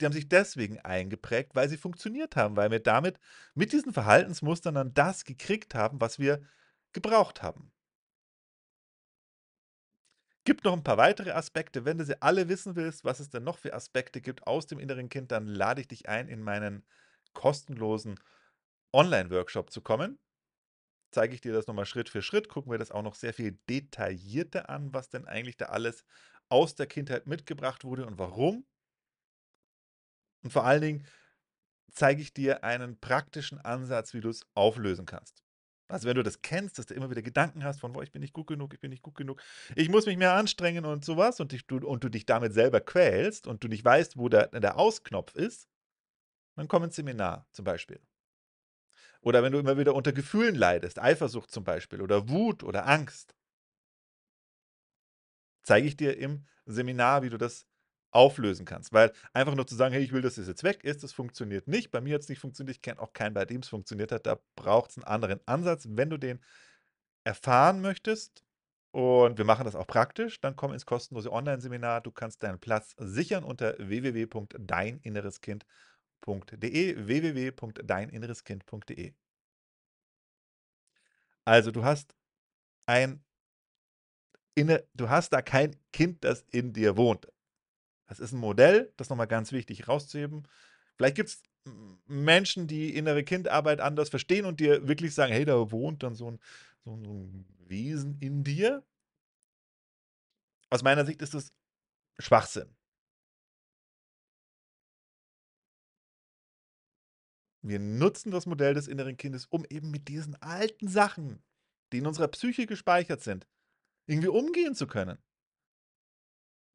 Die 0.00 0.06
haben 0.06 0.12
sich 0.12 0.28
deswegen 0.28 0.78
eingeprägt, 0.80 1.54
weil 1.54 1.68
sie 1.68 1.76
funktioniert 1.76 2.34
haben, 2.36 2.56
weil 2.56 2.70
wir 2.70 2.80
damit 2.80 3.20
mit 3.54 3.72
diesen 3.72 3.92
Verhaltensmustern 3.92 4.74
dann 4.74 4.94
das 4.94 5.24
gekriegt 5.24 5.74
haben, 5.74 6.00
was 6.00 6.18
wir 6.18 6.42
gebraucht 6.92 7.42
haben. 7.42 7.70
Gibt 10.44 10.64
noch 10.64 10.72
'n 10.74 10.82
paar 10.84 10.96
weitere 10.96 11.30
Aspekte. 11.32 11.84
Wenn 11.84 11.98
du 11.98 12.04
sie 12.04 12.20
alle 12.22 12.48
wissen 12.48 12.74
willst, 12.76 13.04
was 13.04 13.20
es 13.20 13.28
denn 13.30 13.44
noch 13.44 13.58
für 13.58 13.74
Aspekte 13.74 14.20
gibt 14.20 14.46
aus 14.46 14.66
dem 14.66 14.78
inneren 14.78 15.08
Kind, 15.08 15.32
dann 15.32 15.46
lade 15.46 15.80
ich 15.82 15.88
dich 15.88 16.08
ein, 16.08 16.28
in 16.28 16.40
meinen 16.42 16.84
kostenlosen 17.34 18.18
Online-Workshop 18.92 19.70
zu 19.72 19.82
kommen. 19.82 20.18
Zeige 21.12 21.34
ich 21.34 21.40
dir 21.42 21.52
das 21.54 21.66
noch 21.68 21.74
mal 21.74 21.86
Schritt 21.86 22.08
für 22.10 22.22
Schritt, 22.22 22.48
gucken 22.48 22.72
wir 22.72 22.78
das 22.78 22.90
auch 22.92 23.02
noch 23.02 23.14
sehr 23.16 23.34
viel 23.34 23.58
detaillierter 23.70 24.70
an, 24.70 24.94
was 24.94 25.10
denn 25.10 25.26
eigentlich 25.26 25.56
da 25.58 25.66
alles 25.66 26.04
aus 26.50 26.74
der 26.76 26.86
Kindheit 26.88 27.26
mitgebracht 27.26 27.84
wurde 27.84 28.06
und 28.06 28.18
warum. 28.18 28.66
Und 30.42 30.52
vor 30.52 30.64
allen 30.64 30.82
Dingen 30.82 31.06
zeige 31.92 32.22
ich 32.22 32.34
dir 32.34 32.64
einen 32.64 33.00
praktischen 33.00 33.58
Ansatz, 33.58 34.14
wie 34.14 34.20
du's 34.20 34.42
auflösen 34.54 35.06
kannst. 35.06 35.42
Also, 35.90 36.08
wenn 36.08 36.16
du 36.16 36.22
das 36.22 36.42
kennst, 36.42 36.78
dass 36.78 36.86
du 36.86 36.94
immer 36.94 37.10
wieder 37.10 37.22
Gedanken 37.22 37.64
hast 37.64 37.80
von: 37.80 37.92
„Boah, 37.92 38.02
ich 38.02 38.12
bin 38.12 38.20
nicht 38.22 38.32
gut 38.34 38.46
genug, 38.46 38.74
ich 38.74 38.80
bin 38.80 38.90
nicht 38.90 39.02
gut 39.02 39.14
genug. 39.16 39.42
Ich 39.76 39.88
muss 39.88 40.06
mich 40.06 40.16
mehr 40.16 40.34
anstrengen“ 40.34 40.84
und 40.84 41.04
so 41.04 41.16
was 41.16 41.40
und 41.40 41.52
dich 41.52 41.66
du 41.66 41.78
und 41.86 42.04
du 42.04 42.08
dich 42.08 42.26
damit 42.26 42.52
selber 42.54 42.80
quälst 42.80 43.46
und 43.46 43.64
du 43.64 43.68
nicht 43.68 43.84
weißt, 43.84 44.16
wo 44.18 44.28
der 44.28 44.48
der 44.48 44.78
Ausknopf 44.78 45.34
ist, 45.34 45.68
dann 46.56 46.68
komm 46.68 46.84
ins 46.84 46.96
Seminar 46.96 47.46
zum 47.52 47.64
Beispiel. 47.66 48.00
Oder 49.22 49.42
wenn 49.42 49.52
du 49.52 49.58
immer 49.58 49.76
wieder 49.78 49.94
unter 49.94 50.12
Gefühlen 50.12 50.54
leidest, 50.54 50.98
Eifersucht 50.98 51.50
zum 51.50 51.64
Beispiel 51.64 52.00
oder 52.02 52.28
Wut 52.28 52.62
oder 52.62 52.86
Angst 52.86 53.34
zeige 55.62 55.86
ich 55.86 55.96
dir 55.96 56.16
im 56.18 56.44
Seminar, 56.66 57.22
wie 57.22 57.30
du 57.30 57.38
das 57.38 57.66
auflösen 58.12 58.64
kannst. 58.66 58.92
Weil 58.92 59.12
einfach 59.32 59.54
nur 59.54 59.66
zu 59.66 59.74
sagen: 59.76 59.92
„Hey, 59.94 60.02
ich 60.02 60.12
will, 60.12 60.22
dass 60.22 60.34
das 60.36 60.48
jetzt 60.48 60.64
weg 60.64 60.84
ist“, 60.84 61.02
das 61.04 61.12
funktioniert 61.12 61.68
nicht. 61.68 61.90
Bei 61.90 62.00
mir 62.00 62.14
hat's 62.16 62.28
nicht 62.28 62.40
funktioniert. 62.40 62.76
Ich 62.76 62.82
kenne 62.82 63.00
auch 63.00 63.12
keinen, 63.12 63.34
bei 63.34 63.44
dem's 63.44 63.68
funktioniert 63.68 64.12
hat. 64.12 64.26
Da 64.26 64.38
braucht's 64.56 64.96
'n 64.98 65.04
anderen 65.04 65.40
Ansatz. 65.46 65.86
Wenn 65.90 66.10
du 66.10 66.18
den 66.18 66.40
erfahren 67.24 67.80
möchtest 67.82 68.44
und 68.92 69.38
wir 69.38 69.44
machen 69.46 69.64
das 69.64 69.74
auch 69.76 69.86
praktisch, 69.86 70.40
dann 70.40 70.56
komm 70.56 70.72
ins 70.72 70.86
kostenlose 70.86 71.32
Onlineseminar. 71.32 72.00
Du 72.02 72.10
kannst 72.12 72.42
deinen 72.42 72.58
Platz 72.60 72.94
sichern 72.98 73.44
unter 73.44 73.76
www.deininnereskind.de, 73.78 75.64
www.deininnereskind.de. 77.06 79.12
Also, 81.46 81.70
du 81.70 81.84
hast 81.84 82.14
ein 82.86 83.22
inne 84.54 84.84
du 84.94 85.08
hast 85.08 85.32
da 85.32 85.42
kein 85.42 85.76
Kind, 85.92 86.24
das 86.24 86.44
in 86.50 86.72
dir 86.72 86.96
wohnt. 86.96 87.26
Das 88.10 88.18
ist 88.18 88.32
'n 88.32 88.40
Modell, 88.40 88.92
das 88.96 89.04
ist 89.06 89.10
noch 89.10 89.16
mal 89.16 89.26
ganz 89.26 89.52
wichtig 89.52 89.86
rauszuheben. 89.86 90.42
Vielleicht 90.96 91.14
gibt's 91.14 91.42
M 91.64 92.00
Menschen, 92.08 92.66
die 92.66 92.92
innere 92.96 93.22
Kindarbeit 93.22 93.80
anders 93.80 94.08
verstehen 94.08 94.46
und 94.46 94.58
dir 94.58 94.88
wirklich 94.88 95.14
sagen: 95.14 95.32
„Hey, 95.32 95.44
da 95.44 95.70
wohnt 95.70 96.02
dann 96.02 96.16
so 96.16 96.26
'n 96.28 96.40
so 96.84 96.92
'n 96.94 97.04
so 97.04 97.10
'n 97.12 97.46
Wesen 97.68 98.16
in 98.20 98.42
dir.“ 98.42 98.82
Aus 100.72 100.82
meiner 100.84 101.04
Sicht 101.04 101.20
ist 101.20 101.34
das 101.34 101.52
Schwachsinn. 102.20 102.74
Wir 107.64 107.78
nutzen 107.78 108.30
das 108.30 108.46
Modell 108.46 108.72
des 108.74 108.88
inneren 108.88 109.16
Kindes, 109.18 109.46
um 109.46 109.64
eben 109.68 109.90
mit 109.90 110.08
diesen 110.08 110.34
alten 110.40 110.88
Sachen, 110.88 111.42
die 111.92 111.98
in 111.98 112.06
unserer 112.06 112.28
Psyche 112.28 112.66
gespeichert 112.66 113.22
sind, 113.22 113.46
irgendwie 114.06 114.28
umgehen 114.28 114.74
zu 114.74 114.86
können. 114.86 115.18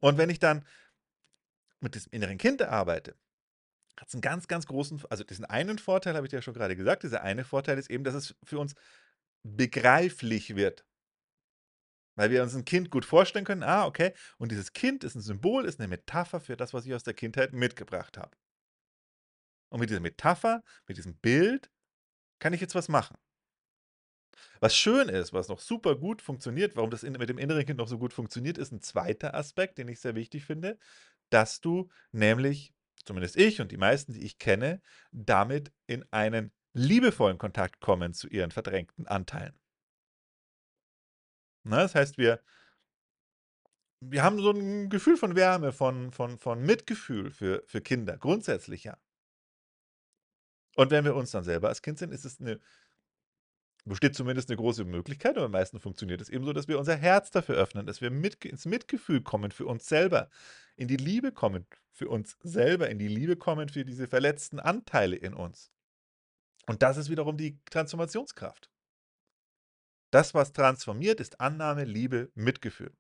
Und 0.04 0.18
wenn 0.18 0.30
ich 0.30 0.40
dann 0.40 0.66
mit 1.82 1.96
diesem 1.96 2.12
inneren 2.14 2.38
Kind 2.38 2.62
arbeite, 2.62 3.16
hat's 4.00 4.16
'n 4.16 4.22
ganz, 4.22 4.48
ganz 4.48 4.68
großen 4.68 5.04
also, 5.10 5.24
diesen 5.26 5.46
einen 5.46 5.80
Vorteil 5.80 6.16
habe 6.16 6.28
ich 6.28 6.32
dir 6.32 6.38
ja 6.38 6.44
schon 6.44 6.56
grade 6.56 6.76
gesagt. 6.78 7.04
Dieser 7.04 7.24
eine 7.24 7.46
Vorteil 7.46 7.78
ist 7.80 7.90
eben, 7.92 8.04
dass 8.06 8.16
es 8.16 8.36
für 8.44 8.60
uns 8.60 8.76
begreiflich 9.44 10.56
wird. 10.56 10.84
Weil 12.18 12.32
wir 12.32 12.42
uns 12.44 12.56
'n 12.56 12.64
Kind 12.66 12.90
gut 12.92 13.04
vorstellen 13.06 13.44
können: 13.46 13.64
„Ah, 13.64 13.86
okay, 13.86 14.14
und 14.38 14.52
dieses 14.52 14.72
Kind 14.74 15.04
ist 15.04 15.16
'n 15.16 15.22
Symbol, 15.22 15.66
ist 15.66 15.80
'ne 15.80 15.88
Metapher 15.88 16.40
für 16.40 16.56
das, 16.58 16.74
was 16.74 16.86
ich 16.86 16.94
aus 16.94 17.04
der 17.04 17.14
Kindheit 17.14 17.52
mitgebracht 17.54 18.18
habe.“ 18.18 18.36
Und 19.72 19.80
mit 19.80 19.90
dieser 19.90 20.00
Metapher, 20.00 20.64
mit 20.88 20.98
diesem 20.98 21.16
Bild 21.18 21.70
kann 22.40 22.54
ich 22.54 22.62
jetzt 22.62 22.76
was 22.76 22.90
machen. 22.90 23.18
Was 24.62 24.76
schön 24.76 25.10
ist, 25.10 25.34
was 25.34 25.48
noch 25.50 25.60
super 25.60 25.96
gut 25.96 26.22
funktioniert, 26.22 26.76
warum 26.76 26.90
das 26.90 27.04
mit 27.04 27.30
dem 27.30 27.38
inneren 27.38 27.66
Kind 27.66 27.78
noch 27.80 27.88
so 27.88 27.98
gut 27.98 28.14
funktioniert, 28.14 28.58
ist 28.58 28.72
'n 28.72 28.82
zweiter 28.82 29.34
Aspekt, 29.36 29.78
den 29.78 29.88
ich 29.88 30.00
sehr 30.00 30.16
wichtig 30.16 30.46
finde, 30.46 30.78
dass 31.30 31.62
du 31.62 31.90
nämlich 32.12 32.74
zumindest 33.06 33.38
ich 33.38 33.62
und 33.62 33.72
die 33.72 33.78
meisten, 33.78 34.14
die 34.14 34.26
ich 34.26 34.40
kenne, 34.40 34.82
damit 35.12 35.72
in 35.88 36.04
einen 36.12 36.52
liebevollen 36.74 37.38
Kontakt 37.38 37.80
kommen 37.82 38.14
zu 38.14 38.28
ihren 38.28 38.52
verdrängten 38.52 39.08
Anteilen. 39.08 39.54
Ne, 41.66 41.78
das 41.78 41.96
heißt, 41.96 42.18
wir 42.20 42.40
wir 44.02 44.24
haben 44.24 44.40
so 44.40 44.52
'n 44.52 44.90
Gefühl 44.90 45.16
von 45.18 45.36
Wärme, 45.36 45.72
von 45.72 46.12
von 46.12 46.38
von 46.38 46.62
Mitgefühl 46.62 47.32
für 47.32 47.64
für 47.66 47.82
Kinder, 47.82 48.18
grundsätzlich, 48.18 48.84
ja. 48.84 48.98
Und 50.78 50.92
wenn 50.92 51.06
wir 51.06 51.16
uns 51.16 51.32
dann 51.32 51.44
selber 51.44 51.70
als 51.70 51.82
Kind 51.82 51.98
sind, 52.00 52.12
ist 52.14 52.26
es 52.26 52.40
'ne 52.40 52.60
besteht 53.86 54.16
zumindest 54.16 54.50
'ne 54.50 54.56
große 54.58 54.86
Möglichkeit, 54.86 55.38
aber 55.38 55.46
am 55.48 55.52
meisten 55.52 55.80
funktioniert 55.80 56.22
es 56.22 56.30
eben 56.30 56.46
so, 56.46 56.54
dass 56.54 56.68
wir 56.68 56.80
unser 56.80 56.96
Herz 56.96 57.32
dafür 57.32 57.56
öffnen, 57.56 57.86
dass 57.86 58.02
wir 58.02 58.12
Mitge 58.12 58.50
ins 58.50 58.66
Mitgefühl 58.66 59.22
kommen 59.22 59.52
für 59.52 59.66
uns 59.66 59.88
selber, 59.88 60.30
in 60.76 60.88
die 60.88 60.98
Liebe 60.98 61.32
kommen 61.32 61.66
für 61.92 62.10
uns 62.10 62.38
selber, 62.44 62.90
in 62.90 63.00
die 63.00 63.08
Liebe 63.08 63.36
kommen 63.38 63.70
für 63.70 63.86
diese 63.86 64.08
verletzten 64.08 64.60
Anteile 64.60 65.16
in 65.16 65.34
uns. 65.34 65.72
Und 66.68 66.82
das 66.84 66.98
ist 66.98 67.10
wiederum 67.10 67.38
die 67.38 67.60
Transformationskraft. 67.70 68.70
Das, 70.14 70.34
was 70.34 70.54
transformiert, 70.54 71.20
ist 71.20 71.40
Annahme, 71.42 71.84
Liebe, 71.84 72.32
Mitgefühl. 72.36 72.94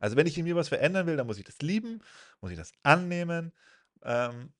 Also, 0.00 0.16
wenn 0.16 0.26
ich 0.26 0.36
in 0.38 0.44
mir 0.44 0.56
was 0.56 0.68
verändern 0.68 1.06
will, 1.06 1.16
dann 1.16 1.26
muss 1.26 1.38
ich 1.38 1.44
das 1.44 1.58
lieben, 1.60 2.02
muss 2.40 2.50
ich 2.50 2.58
das 2.58 2.72
annehmen, 2.82 3.52
ähm, 4.02 4.52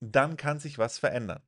dann 0.00 0.36
kann 0.36 0.60
sich 0.60 0.78
was 0.78 0.98
verändern. 0.98 1.42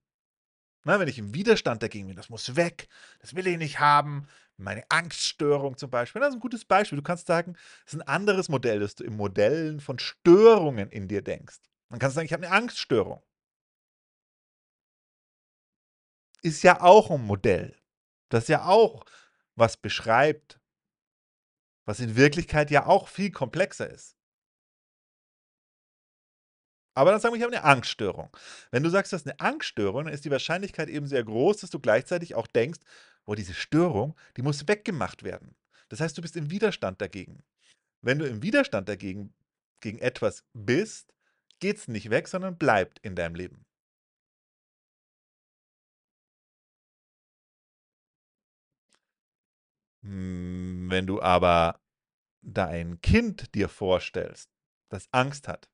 Ne, 0.87 0.99
wenn 1.01 1.09
ich 1.09 1.19
im 1.19 1.35
Widerstand 1.35 1.83
dagegen 1.83 2.07
bin: 2.07 2.17
„Das 2.17 2.29
muss 2.31 2.57
weg, 2.57 2.89
das 3.21 3.35
will 3.35 3.47
ich 3.47 3.59
nicht 3.59 3.81
haben“, 3.81 4.27
meine 4.57 4.83
Angststörung 4.91 5.77
zum 5.77 5.91
Beispiel, 5.91 6.21
das 6.21 6.31
ist 6.31 6.37
'n 6.37 6.41
gutes 6.41 6.65
Beispiel. 6.65 6.97
Du 6.97 7.03
kannst 7.03 7.27
sagen, 7.27 7.55
das 7.85 7.95
ist 7.95 8.01
'n 8.01 8.03
anderes 8.03 8.49
Modell, 8.49 8.81
dass 8.81 8.95
du 8.95 9.05
in 9.05 9.17
Modellen 9.17 9.81
von 9.81 9.99
Störungen 9.99 10.91
in 10.91 11.09
dir 11.09 11.23
denkst. 11.23 11.59
Man 11.89 11.99
kann 12.01 12.11
sagen: 12.11 12.27
„Ich 12.27 12.33
habe 12.33 12.43
'ne 12.43 12.51
Angststörung.“ 12.51 13.23
Ist 16.45 16.63
ja 16.63 16.81
auch 16.81 17.11
'n 17.11 17.23
Modell, 17.27 17.75
das 18.29 18.47
ja 18.49 18.65
auch 18.67 19.05
was 19.57 19.77
beschreibt 19.77 20.59
was 21.89 22.01
in 22.01 22.17
Wirklichkeit 22.17 22.71
ja 22.71 22.85
auch 22.87 23.09
viel 23.09 23.31
komplexer 23.31 23.89
ist. 23.89 24.13
Aber 26.99 27.13
dann 27.13 27.21
sagen 27.21 27.33
wir, 27.35 27.39
ich 27.39 27.45
habe 27.45 27.55
'ne 27.55 27.63
Angststörung. 27.65 28.29
Wenn 28.73 28.83
du 28.83 28.91
sagst, 28.91 29.13
du 29.13 29.17
hast 29.17 29.25
'ne 29.27 29.39
Angststörung, 29.39 30.05
dann 30.07 30.13
ist 30.15 30.25
die 30.25 30.33
Wahrscheinlichkeit 30.33 30.89
eben 30.89 31.07
sehr 31.07 31.23
groß, 31.23 31.59
dass 31.59 31.71
du 31.71 31.79
gleichzeitig 31.79 32.35
auch 32.35 32.49
denkst: 32.49 32.81
„Boah, 33.25 33.37
diese 33.37 33.55
Störung, 33.55 34.17
die 34.37 34.43
muss 34.43 34.67
weggemacht 34.67 35.23
werden.“ 35.23 35.55
Das 35.91 36.01
heißt, 36.01 36.19
du 36.19 36.23
bist 36.23 36.37
im 36.37 36.51
Widerstand 36.51 37.01
dagegen. 37.01 37.45
Wenn 38.03 38.19
du 38.19 38.27
im 38.27 38.43
Widerstand 38.43 38.89
dagegen 38.89 39.35
gegen 39.81 39.99
etwas 40.01 40.45
bist, 40.55 41.15
geht's 41.61 41.89
nicht 41.89 42.11
weg, 42.11 42.29
sondern 42.29 42.59
bleibt 42.59 42.99
in 43.01 43.17
deinem 43.17 43.37
Leben. 43.37 43.65
Hm, 50.05 50.87
wenn 50.91 51.07
du 51.07 51.21
aber 51.21 51.81
dein 52.43 53.01
Kind 53.03 53.55
dir 53.55 53.69
vorstellst, 53.69 54.51
das 54.91 55.09
Angst 55.13 55.49
hat 55.49 55.69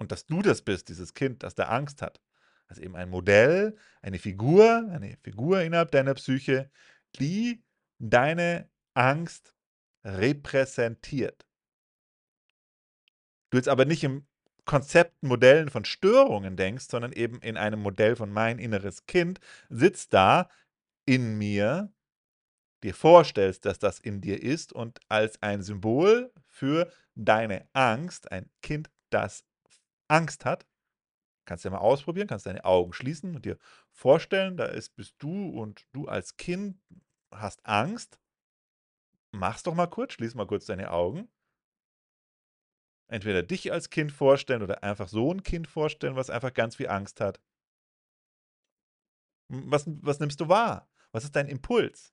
und 0.00 0.10
dass 0.10 0.26
du 0.26 0.42
das 0.42 0.62
bist, 0.62 0.88
dieses 0.88 1.14
Kind, 1.14 1.42
das 1.42 1.54
da 1.54 1.64
Angst 1.64 2.00
hat, 2.02 2.20
also 2.66 2.80
eben 2.82 2.96
ein 2.96 3.10
Modell, 3.10 3.76
eine 4.00 4.18
Figur 4.18 4.88
eine 4.90 5.16
Figur 5.22 5.60
innerhalb 5.60 5.90
deiner 5.90 6.14
Psyche, 6.14 6.70
die 7.16 7.62
deine 7.98 8.68
Angst 8.94 9.54
repräsentiert. 10.02 11.46
Du 13.50 13.58
jetzt 13.58 13.68
aber 13.68 13.84
nicht 13.84 14.02
im 14.02 14.26
Konzept 14.64 15.22
Modellen 15.22 15.68
von 15.68 15.84
Störungen 15.84 16.56
denkst, 16.56 16.86
sondern 16.88 17.12
eben 17.12 17.40
in 17.40 17.56
einem 17.56 17.80
Modell 17.80 18.16
von 18.16 18.32
mein 18.32 18.58
inneres 18.58 19.04
Kind 19.06 19.40
sitzt 19.68 20.14
da 20.14 20.48
in 21.04 21.36
mir, 21.36 21.92
dir 22.82 22.94
vorstellst, 22.94 23.66
dass 23.66 23.78
das 23.78 23.98
in 23.98 24.22
dir 24.22 24.42
ist 24.42 24.72
und 24.72 25.00
als 25.08 25.42
ein 25.42 25.62
Symbol 25.62 26.32
für 26.46 26.90
deine 27.14 27.68
Angst, 27.74 28.32
ein 28.32 28.48
Kind, 28.62 28.88
das 29.10 29.44
Angst 30.10 30.44
hat 30.44 30.66
kannst 31.46 31.64
ja 31.64 31.70
mal 31.72 31.78
ausprobieren, 31.78 32.28
kannst 32.28 32.46
deine 32.46 32.64
Augen 32.64 32.92
schließen 32.92 33.34
und 33.36 33.44
dir 33.44 33.58
vorstellen, 33.92 34.56
da 34.56 34.66
ist 34.66 34.96
bist 34.96 35.16
du 35.18 35.48
und 35.50 35.86
du 35.92 36.06
als 36.08 36.36
Kind 36.36 36.78
hast 37.32 37.66
Angst. 37.66 38.18
Mach's 39.32 39.64
doch 39.64 39.74
mal 39.74 39.88
kurz, 39.88 40.12
schließ 40.12 40.34
mal 40.36 40.46
kurz 40.46 40.66
deine 40.66 40.92
Augen. 40.92 41.28
Entweder 43.08 43.42
dich 43.42 43.72
als 43.72 43.90
Kind 43.90 44.10
vorstellen 44.10 44.62
oder 44.62 44.82
einfach 44.82 45.08
so 45.08 45.30
'n 45.30 45.42
Kind 45.42 45.66
vorstellen, 45.68 46.16
was 46.16 46.30
einfach 46.30 46.54
ganz 46.54 46.76
viel 46.76 46.88
Angst 46.88 47.20
hat. 47.20 47.38
Was 49.50 49.84
was 49.86 50.20
nimmst 50.20 50.40
du 50.40 50.48
wahr? 50.48 50.88
Was 51.12 51.24
ist 51.24 51.34
dein 51.36 51.48
Impuls? 51.48 52.12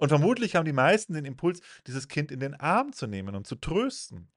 Und 0.00 0.08
vermutlich 0.10 0.54
haben 0.56 0.64
die 0.64 0.72
meisten 0.72 1.12
den 1.14 1.24
Impuls, 1.24 1.60
dieses 1.86 2.08
Kind 2.08 2.30
in 2.30 2.40
den 2.40 2.54
Arm 2.54 2.92
zu 2.92 3.06
nehmen 3.06 3.34
und 3.34 3.46
zu 3.46 3.56
trösten. 3.56 4.28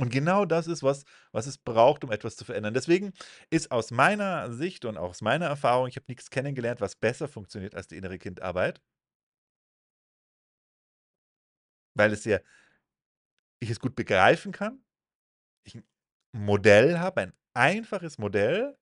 Und 0.00 0.08
genau 0.10 0.46
das 0.46 0.66
ist 0.66 0.82
was, 0.82 1.04
was 1.30 1.46
es 1.46 1.58
braucht, 1.58 2.04
um 2.04 2.10
etwas 2.10 2.34
zu 2.34 2.46
verändern. 2.46 2.72
Deswegen 2.72 3.12
ist 3.50 3.70
aus 3.70 3.90
meiner 3.90 4.50
Sicht 4.50 4.86
und 4.86 4.96
auch 4.96 5.10
aus 5.10 5.20
meiner 5.20 5.44
Erfahrung 5.44 5.88
ich 5.88 5.96
habe 5.96 6.06
nix 6.08 6.30
kennengelernt, 6.30 6.80
was 6.80 6.96
besser 6.96 7.28
funktioniert 7.28 7.74
als 7.74 7.86
die 7.88 7.96
innere 7.98 8.18
Kindarbeit. 8.18 8.80
Weil 11.96 12.12
es 12.12 12.24
ja 12.24 12.40
ich 13.62 13.70
es 13.70 13.78
gut 13.80 13.94
begreifen 13.94 14.52
kann, 14.52 14.82
ich 15.64 15.76
'n 15.76 15.84
Modell 16.32 16.98
habe, 17.00 17.22
ein 17.22 17.34
einfaches 17.54 18.18
Modell 18.18 18.76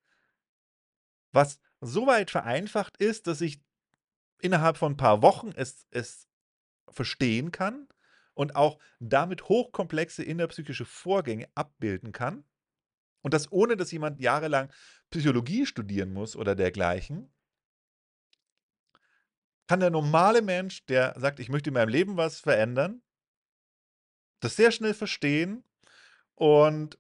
was 1.35 1.61
so 1.81 2.07
weit 2.07 2.31
vereinfacht 2.31 2.97
ist, 2.99 3.27
dass 3.27 3.41
ich 3.41 3.61
innerhalb 4.43 4.77
von 4.79 4.95
'n 4.95 4.97
paar 4.97 5.23
Wochen 5.23 5.53
es 5.57 5.87
es 5.93 6.29
verstehen 6.91 7.53
kann 7.53 7.89
und 8.39 8.55
auch 8.55 8.79
damit 9.01 9.49
hochkomplexe 9.49 10.23
innerpsychische 10.23 10.85
Vorgänge 10.85 11.49
abbilden 11.57 12.13
kann. 12.13 12.45
Und 13.23 13.35
das 13.35 13.51
ohne, 13.51 13.77
dass 13.77 13.91
jemand 13.91 14.21
jahrelang 14.21 14.73
Psychologie 15.11 15.67
studieren 15.67 16.13
muss 16.13 16.37
oder 16.37 16.55
dergleichen. 16.55 17.33
Kann 19.67 19.81
der 19.81 19.91
normale 19.91 20.41
Mensch, 20.41 20.87
der 20.87 21.15
sagt: 21.19 21.41
„Ich 21.41 21.49
möchte 21.49 21.71
in 21.71 21.75
meinem 21.75 21.89
Leben 21.89 22.17
was 22.17 22.39
verändern“ 22.41 23.03
das 24.41 24.57
sehr 24.57 24.71
schnell 24.71 24.95
verstehen 24.95 25.65
und 26.37 26.99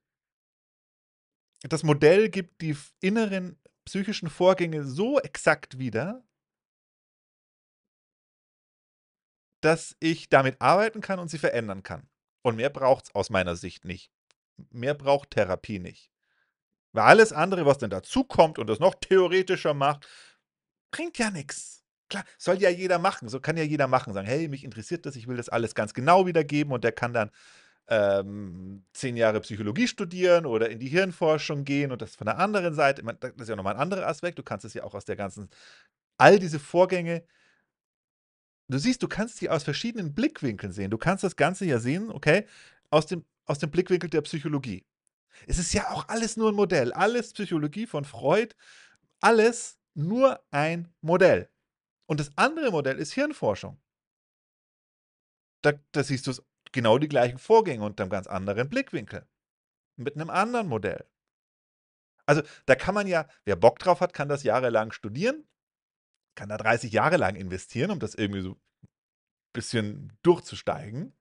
das 1.62 1.82
Modell 1.82 2.28
gibt 2.28 2.60
die 2.62 2.76
inneren 3.00 3.58
psychischen 3.84 4.28
Vorgänge 4.28 4.84
so 4.84 5.18
exakt 5.20 5.78
wieder 5.78 6.24
dass 9.62 9.96
ich 10.00 10.28
damit 10.28 10.60
arbeiten 10.60 11.00
kann 11.00 11.18
und 11.18 11.28
sie 11.30 11.38
verändern 11.38 11.82
kann. 11.82 12.08
Und 12.42 12.56
mehr 12.56 12.70
braucht's 12.70 13.14
aus 13.14 13.30
meiner 13.30 13.56
Sicht 13.56 13.84
nicht. 13.84 14.10
Mehr 14.72 14.94
braucht 14.94 15.30
Therapie 15.32 15.78
nicht. 15.80 16.10
Weil 16.92 17.04
alles 17.04 17.32
andere, 17.32 17.66
was 17.66 17.78
dann 17.78 17.90
dazukommt 17.90 18.58
und 18.58 18.68
das 18.68 18.80
noch 18.80 18.94
theoretischer 18.96 19.74
macht, 19.74 20.06
bringt 20.92 21.18
ja 21.18 21.30
nix. 21.30 21.82
Klar, 22.10 22.24
soll 22.38 22.56
ja 22.62 22.70
jeder 22.70 22.98
machen. 22.98 23.28
So 23.28 23.40
kann 23.40 23.56
ja 23.56 23.64
jeder 23.64 23.86
machen, 23.88 24.12
sagen: 24.14 24.26
„Hey, 24.28 24.48
mich 24.48 24.64
interessiert 24.64 25.06
das, 25.06 25.16
ich 25.16 25.28
will 25.28 25.36
das 25.36 25.48
alles 25.50 25.74
ganz 25.74 25.94
genau 25.94 26.26
wiedergeben“ 26.26 26.72
und 26.72 26.84
der 26.84 26.92
kann 26.92 27.12
dann, 27.14 27.30
ähm, 27.88 28.84
10 28.94 29.16
Jahre 29.16 29.40
Psychologie 29.42 29.88
studieren 29.88 30.46
oder 30.46 30.70
in 30.70 30.78
die 30.80 30.88
Hirnforschung 30.88 31.64
gehen 31.64 31.92
und 31.92 32.02
das 32.02 32.16
von 32.16 32.26
der 32.26 32.38
anderen 32.38 32.74
Seite 32.74 33.02
das 33.20 33.32
ist 33.38 33.48
ja 33.50 33.56
noch 33.56 33.64
mal 33.64 33.72
'n 33.74 33.78
anderer 33.80 34.06
Aspekt. 34.08 34.38
Du 34.38 34.42
kannst 34.44 34.64
es 34.66 34.74
ja 34.74 34.84
auch 34.84 34.94
aus 34.94 35.04
der 35.06 35.16
ganzen 35.16 35.50
all 36.18 36.38
diese 36.38 36.58
Vorgänge 36.60 37.24
Du 38.70 38.78
siehst, 38.78 39.02
du 39.02 39.08
kannst 39.08 39.38
sie 39.38 39.48
aus 39.48 39.64
verschiedenen 39.64 40.14
Blickwinkeln 40.14 40.72
sehen. 40.72 40.90
Du 40.90 40.98
kannst 40.98 41.24
das 41.24 41.36
Ganze 41.36 41.64
ja 41.64 41.78
sehen, 41.78 42.10
okay, 42.10 42.46
aus 42.90 43.06
dem 43.06 43.24
aus 43.46 43.58
dem 43.58 43.70
Blickwinkel 43.70 44.10
der 44.10 44.20
Psychologie. 44.20 44.84
Es 45.46 45.58
ist 45.58 45.72
ja 45.74 45.90
auch 45.90 46.08
alles 46.08 46.36
nur 46.36 46.50
'n 46.50 46.56
Modell. 46.56 46.92
Alles 46.92 47.32
Psychologie 47.34 47.86
von 47.86 48.04
Freud, 48.04 48.54
alles 49.20 49.78
nur 49.94 50.40
ein 50.52 50.88
Modell. 51.02 51.50
Und 52.06 52.20
das 52.20 52.30
andere 52.36 52.70
Modell 52.72 52.98
ist 52.98 53.14
Hirnforschung. 53.14 53.78
Da 55.64 55.72
da 55.92 56.02
siehst 56.04 56.26
du's 56.26 56.42
genau 56.72 56.98
die 56.98 57.08
gleichen 57.08 57.38
Vorgänge 57.38 57.84
unter 57.84 58.04
'nem 58.04 58.10
ganz 58.10 58.26
anderen 58.26 58.68
Blickwinkel. 58.68 59.26
Mit 59.96 60.16
'nem 60.16 60.30
anderen 60.30 60.68
Modell. 60.68 61.06
Also, 62.28 62.42
da 62.66 62.74
kann 62.74 62.94
man 62.94 63.06
ja 63.06 63.26
wer 63.46 63.56
Bock 63.56 63.78
drauf 63.78 64.00
hat, 64.02 64.12
kann 64.12 64.28
das 64.28 64.42
jahrelang 64.42 64.92
studieren, 64.92 65.44
kann 66.38 66.48
da 66.50 66.56
30 66.58 66.92
Jahre 66.92 67.18
lang 67.18 67.36
investieren, 67.36 67.90
um 67.90 68.00
das 68.00 68.14
irgendwie 68.14 68.42
so 68.42 68.56
bisschen 69.52 70.12
durchzusteigen. 70.22 71.14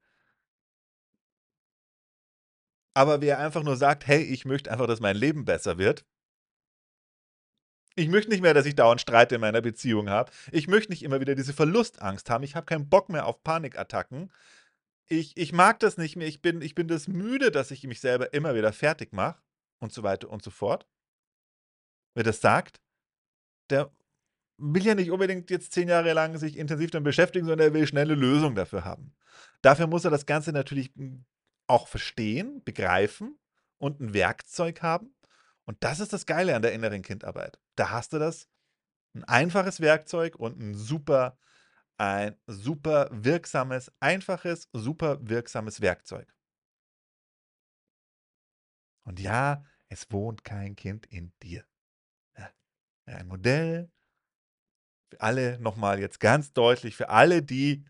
Aber 2.94 3.22
wer 3.22 3.40
einfach 3.40 3.64
nur 3.64 3.78
sagt: 3.78 4.08
„Hey, 4.08 4.22
ich 4.24 4.44
möchte 4.44 4.70
einfach, 4.72 4.88
dass 4.88 5.00
mein 5.00 5.16
Leben 5.16 5.46
besser 5.46 5.78
wird“ 5.78 6.06
„Ich 7.96 8.08
möchte 8.10 8.30
nicht 8.30 8.42
mehr, 8.42 8.54
dass 8.54 8.66
ich 8.68 8.76
dauernd 8.76 9.02
Streit 9.02 9.32
in 9.32 9.42
meiner 9.42 9.62
Beziehung 9.62 10.10
habe. 10.10 10.32
Ich 10.52 10.68
möchte 10.68 10.92
nicht 10.92 11.04
immer 11.04 11.20
wieder 11.20 11.34
diese 11.36 11.54
Verlustangst 11.54 12.30
haben. 12.30 12.44
Ich 12.44 12.56
habe 12.56 12.66
keinen 12.66 12.90
Bock 12.90 13.10
mehr 13.10 13.26
auf 13.26 13.44
Panikattacken. 13.44 14.32
Ich 15.10 15.38
ich 15.38 15.54
mag 15.54 15.80
das 15.82 15.98
nicht 15.98 16.16
mehr. 16.18 16.28
Ich 16.28 16.42
bin 16.42 16.62
ich 16.62 16.76
bin 16.76 16.88
das 16.90 17.08
müde, 17.08 17.52
dass 17.52 17.72
ich 17.72 17.84
mich 17.86 18.02
selber 18.02 18.34
immer 18.34 18.56
wieder 18.56 18.74
fertigmache“ 18.74 19.42
und 19.80 19.94
so 19.94 20.04
weiter 20.04 20.30
und 20.30 20.44
so 20.44 20.52
fort. 20.52 20.88
Wer 22.16 22.24
das 22.24 22.42
sagt, 22.42 22.82
der 23.70 23.92
will 24.60 24.86
ja 24.86 24.96
nicht 24.96 25.12
unbedingt 25.12 25.50
jetzt 25.52 25.74
10 25.74 25.88
Jahre 25.90 26.14
lang 26.14 26.38
sich 26.38 26.58
intensiv 26.58 26.92
damit 26.92 27.06
beschäftigen, 27.06 27.46
sondern 27.48 27.70
er 27.70 27.74
will 27.74 27.88
schnell 27.88 28.08
'ne 28.08 28.16
Lösung 28.16 28.56
dafür 28.56 28.86
haben. 28.86 29.14
Dafür 29.62 29.88
muss 29.88 30.06
er 30.06 30.12
das 30.12 30.26
Ganze 30.26 30.52
natürlich, 30.54 30.92
hm, 30.96 31.26
auch 31.68 31.88
verstehen, 31.88 32.64
begreifen 32.66 33.38
und 33.80 34.02
'n 34.02 34.14
Werkzeug 34.14 34.82
haben. 34.82 35.16
Und 35.66 35.78
das 35.82 36.00
ist 36.00 36.14
das 36.14 36.26
Geile 36.26 36.56
an 36.56 36.62
der 36.64 36.74
inneren 36.74 37.02
Kindarbeit. 37.04 37.60
Da 37.76 37.92
hast 37.92 38.14
du 38.14 38.20
das 38.20 38.48
'n 39.16 39.24
einfaches 39.26 39.82
Werkzeug 39.82 40.36
und 40.38 40.62
'n 40.62 40.76
super 40.76 41.38
ein 42.00 42.36
super 42.48 43.10
wirksames 43.12 43.92
einfaches, 44.02 44.70
super 44.74 45.20
wirksames 45.22 45.82
Werkzeug. 45.82 46.32
Und 49.08 49.20
ja, 49.22 49.64
es 49.88 50.12
wohnt 50.12 50.44
kein 50.44 50.76
Kind 50.76 51.06
in 51.08 51.32
dir. 51.42 51.64
Ein 53.08 53.28
Modell 53.28 53.90
für 55.12 55.22
alle 55.22 55.60
noch 55.60 55.76
mal 55.78 56.00
jetzt 56.00 56.20
ganz 56.20 56.54
deutlich, 56.54 56.96
für 56.96 57.10
alle, 57.10 57.42
die 57.44 57.86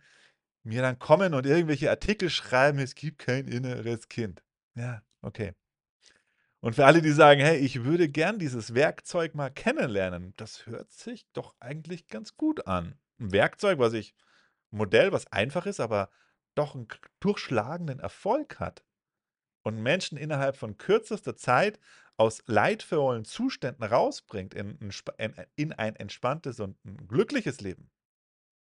mir 0.64 0.82
dann 0.84 1.00
kommen 1.00 1.34
und 1.36 1.46
irgendwelche 1.48 1.90
Artikel 1.92 2.30
schreiben: 2.32 2.80
„Es 2.80 2.96
gibt 2.96 3.20
kein 3.20 3.48
inneres 3.48 4.10
Kind.“ 4.10 4.44
Ja, 4.76 5.02
okay. 5.24 5.54
Und 6.64 6.74
für 6.76 6.86
alle, 6.86 7.02
die 7.02 7.12
sagen: 7.12 7.42
„Hey, 7.42 7.58
ich 7.58 7.84
würde 7.84 8.10
gern 8.10 8.40
dieses 8.40 8.74
Werkzeug 8.74 9.36
mal 9.36 9.50
kennenlernen“, 9.52 10.34
das 10.38 10.66
hört 10.66 10.92
sich 10.92 11.26
doch 11.34 11.54
eigentlich 11.60 12.08
ganz 12.08 12.36
gut 12.36 12.66
an. 12.68 12.96
'N 13.20 13.32
Werkzeug, 13.32 13.78
was 13.80 13.94
ich 13.94 14.16
Modell, 14.72 15.12
was 15.12 15.28
einfach 15.32 15.66
ist, 15.68 15.80
aber 15.80 16.10
doch 16.56 16.76
'n 16.76 16.88
k 16.88 16.98
durchschlagenden 17.20 18.00
Erfolg 18.00 18.60
hat 18.60 18.84
und 19.68 19.84
Menschen 19.84 20.18
innerhalb 20.18 20.58
von 20.58 20.78
kürzester 20.78 21.36
Zeit 21.38 21.80
aus 22.18 22.42
leidvollen 22.48 23.26
Zuständen 23.26 23.84
rausbringt 23.84 24.54
in 24.56 24.80
'n 24.82 24.92
spa 24.92 25.14
in 25.20 25.34
in 25.56 25.74
ein 25.74 25.96
entspanntes 25.98 26.60
und 26.60 26.78
'n 26.86 27.08
glückliches 27.08 27.62
Leben. 27.62 27.92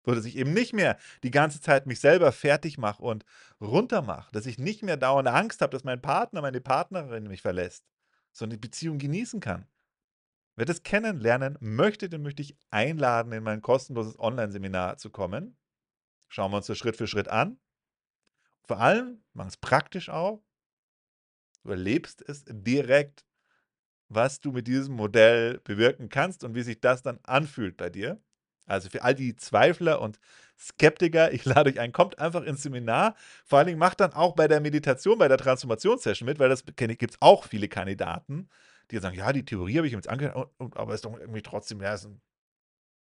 So, 0.06 0.16
dass 0.16 0.26
ich 0.26 0.38
eben 0.38 0.54
nicht 0.54 0.74
mehr 0.74 0.98
die 1.24 1.32
ganze 1.32 1.62
Zeit 1.62 1.86
mich 1.86 2.00
selber 2.00 2.32
fertigmache 2.32 3.04
und 3.04 3.26
runtermache, 3.62 4.32
dass 4.32 4.46
ich 4.46 4.58
nicht 4.60 4.84
mehr 4.84 4.98
dauernd 4.98 5.28
Angst 5.28 5.62
habe, 5.62 5.72
dass 5.72 5.84
mein 5.84 6.02
Partner, 6.02 6.42
meine 6.42 6.62
Partnerin 6.62 7.28
mich 7.28 7.42
verlässt, 7.42 7.84
sondern 8.34 8.58
die 8.60 8.68
Beziehung 8.68 8.98
genießen 9.00 9.42
kann. 9.42 9.68
Wer 10.58 10.66
das 10.66 10.84
kennenlernen 10.84 11.58
möchte, 11.62 12.10
den 12.10 12.24
möchte 12.24 12.42
ich 12.44 12.58
einladen, 12.72 13.32
in 13.34 13.44
mein 13.44 13.62
kostenloses 13.62 14.20
Onlineseminar 14.20 14.98
zu 14.98 15.10
kommen. 15.12 15.58
Schauen 16.30 16.52
wir 16.52 16.58
uns 16.58 16.68
das 16.68 16.78
Schritt 16.78 16.98
für 16.98 17.08
Schritt 17.08 17.30
an. 17.30 17.60
Vor 18.68 18.80
allem, 18.80 19.24
machen's 19.34 19.58
praktisch 19.58 20.10
auch. 20.10 20.44
Du 21.68 21.74
erlebst 21.74 22.24
es 22.30 22.46
direkt, 22.48 23.26
was 24.10 24.40
du 24.42 24.52
mit 24.54 24.68
diesem 24.68 24.96
Modell 24.96 25.60
bewirken 25.64 26.10
kannst 26.10 26.44
und 26.44 26.56
wie 26.56 26.64
sich 26.64 26.82
das 26.82 27.02
dann 27.04 27.20
anfühlt 27.24 27.78
bei 27.78 27.90
dir. 27.90 28.22
Also, 28.68 28.90
für 28.90 29.04
all 29.04 29.16
die 29.16 29.36
Zweifler 29.36 30.02
und 30.02 30.20
Skeptiker, 30.58 31.34
ich 31.34 31.46
lade 31.46 31.70
euch 31.72 31.80
ein, 31.80 31.94
kommt 31.94 32.20
einfach 32.20 32.44
ins 32.44 32.64
Seminar. 32.64 33.16
Vor 33.46 33.60
allen 33.60 33.68
Dingen 33.68 33.80
macht 33.80 34.00
dann 34.02 34.14
auch 34.14 34.36
bei 34.36 34.48
der 34.48 34.62
Meditation, 34.62 35.18
bei 35.20 35.28
der 35.30 35.38
Transformationssession 35.38 36.28
mit, 36.28 36.40
weil 36.40 36.50
das 36.50 36.66
kenne 36.78 36.94
ich 36.94 37.00
gibt's 37.00 37.18
auch 37.22 37.46
viele 37.46 37.68
Kandidaten, 37.70 38.50
die 38.92 39.00
sagen: 39.00 39.18
„Ja, 39.18 39.34
die 39.34 39.46
Theorie 39.46 39.78
habe 39.78 39.88
ich 39.88 39.94
jetzt 39.94 40.10
angehört, 40.10 40.52
aber 40.76 40.94
ist 40.96 41.06
doch 41.06 41.20
irgendwie 41.20 41.42
trotzdem 41.44 41.82
ja, 41.82 41.98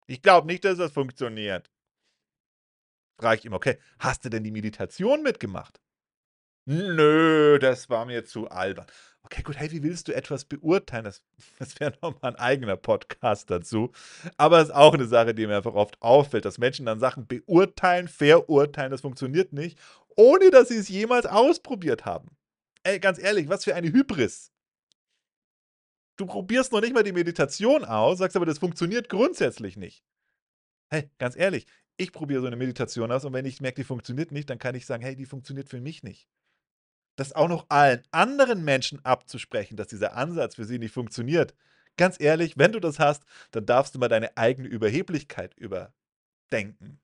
ich 0.07 0.21
glaube 0.21 0.47
nicht, 0.47 0.63
dass 0.65 0.77
das 0.77 0.91
funktioniert.“ 0.93 1.69
Frage 3.19 3.39
ich 3.39 3.45
immer: 3.45 3.55
„Okay, 3.55 3.79
hast 3.99 4.23
du 4.25 4.29
denn 4.29 4.43
die 4.43 4.51
Meditation 4.51 5.23
mitgemacht?“ 5.23 5.81
„Nö, 6.67 7.59
das 7.59 7.89
war 7.89 8.05
mir 8.05 8.23
zu 8.23 8.47
albern.“ 8.49 8.85
Okay, 9.23 9.41
gut, 9.43 9.57
hey, 9.57 9.69
wie 9.71 9.83
willst 9.83 10.07
du 10.07 10.15
etwas 10.15 10.45
beurteilen? 10.45 11.03
Das 11.03 11.21
das 11.59 11.77
wäre 11.79 11.93
noch 12.01 12.21
mal 12.21 12.29
'n 12.29 12.35
eigener 12.37 12.77
Podcast 12.77 13.49
dazu. 13.51 13.91
Aber 14.37 14.61
ist 14.61 14.73
auch 14.73 14.95
'ne 14.95 15.05
Sache, 15.05 15.33
die 15.33 15.45
mir 15.45 15.57
einfach 15.57 15.73
oft 15.73 16.01
auffällt, 16.01 16.45
dass 16.45 16.57
Menschen 16.59 16.85
dann 16.85 16.99
Sachen 16.99 17.27
beurteilen, 17.27 18.07
verurteilen, 18.07 18.91
das 18.91 19.01
funktioniert 19.01 19.51
nicht, 19.51 19.77
ohne 20.15 20.51
dass 20.51 20.69
sie's 20.69 20.87
jemals 20.87 21.25
ausprobiert 21.25 22.05
haben. 22.05 22.29
Ey, 22.83 22.99
ganz 22.99 23.19
ehrlich, 23.19 23.49
was 23.49 23.65
für 23.65 23.75
eine 23.75 23.91
Hybris. 23.91 24.49
Du 26.19 26.25
probierst 26.27 26.71
noch 26.71 26.81
nicht 26.81 26.93
mal 26.93 27.03
die 27.03 27.11
Meditation 27.11 27.83
aus, 27.85 28.19
sagst 28.19 28.35
aber, 28.35 28.45
das 28.45 28.59
funktioniert 28.59 29.09
grundsätzlich 29.09 29.77
nicht. 29.77 30.03
Hey, 30.89 31.09
ganz 31.19 31.35
ehrlich, 31.37 31.67
ich 31.97 32.11
probiere 32.13 32.41
so 32.41 32.49
'ne 32.49 32.55
Meditation 32.57 33.11
aus 33.11 33.25
und 33.25 33.33
wenn 33.33 33.45
ich 33.45 33.61
merke, 33.61 33.77
die 33.81 33.85
funktioniert 33.85 34.31
nicht, 34.31 34.49
dann 34.49 34.59
kann 34.59 34.75
ich 34.75 34.85
sagen: 34.85 35.03
„Hey, 35.03 35.15
die 35.15 35.25
funktioniert 35.27 35.69
für 35.69 35.81
mich 35.81 36.03
nicht.“ 36.03 36.25
Das 37.15 37.33
auch 37.33 37.47
noch 37.47 37.65
allen 37.69 38.01
anderen 38.11 38.63
Menschen 38.63 39.03
abzusprechen, 39.05 39.77
dass 39.77 39.87
dieser 39.87 40.15
Ansatz 40.15 40.55
für 40.55 40.65
sie 40.65 40.79
nicht 40.79 40.93
funktioniert. 40.93 41.53
Ganz 41.97 42.19
ehrlich, 42.19 42.57
wenn 42.57 42.71
du 42.71 42.79
das 42.79 42.99
hast, 42.99 43.23
dann 43.51 43.65
darfst 43.67 43.93
du 43.95 43.99
mal 43.99 44.07
deine 44.09 44.35
eigene 44.37 44.67
Überheblichkeit 44.67 45.53
überdenken. 45.57 46.99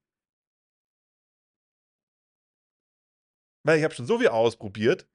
Weil 3.63 3.78
ich 3.78 3.84
habe 3.84 3.93
schon 3.93 4.06
so 4.06 4.17
viel 4.19 4.30
ausprobiert, 4.30 5.08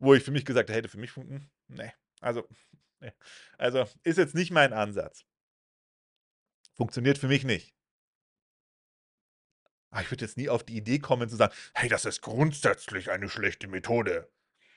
wo 0.00 0.14
ich 0.14 0.22
für 0.24 0.30
mich 0.32 0.44
gesagt 0.46 0.70
hätte: 0.70 0.88
„Für 0.90 0.98
mich 0.98 1.12
fun 1.12 1.28
hm, 1.28 1.50
ne, 1.76 1.92
also, 2.20 2.48
ne. 3.00 3.14
Also, 3.58 3.86
ist 4.04 4.18
jetzt 4.18 4.34
nicht 4.34 4.50
mein 4.52 4.72
Ansatz.“ 4.72 5.24
Funktioniert 6.74 7.18
für 7.18 7.28
mich 7.28 7.44
nicht. 7.44 7.72
Aber 9.90 10.02
ich 10.02 10.10
würde 10.10 10.24
jetzt 10.24 10.36
nie 10.36 10.48
auf 10.48 10.62
die 10.64 10.76
Idee 10.76 10.98
kommen 10.98 11.28
zu 11.28 11.36
sagen: 11.36 11.52
„Hey, 11.74 11.88
das 11.88 12.04
ist 12.04 12.22
grundsätzlich 12.22 13.10
eine 13.10 13.28
schlechte 13.28 13.68
Methode, 13.68 14.28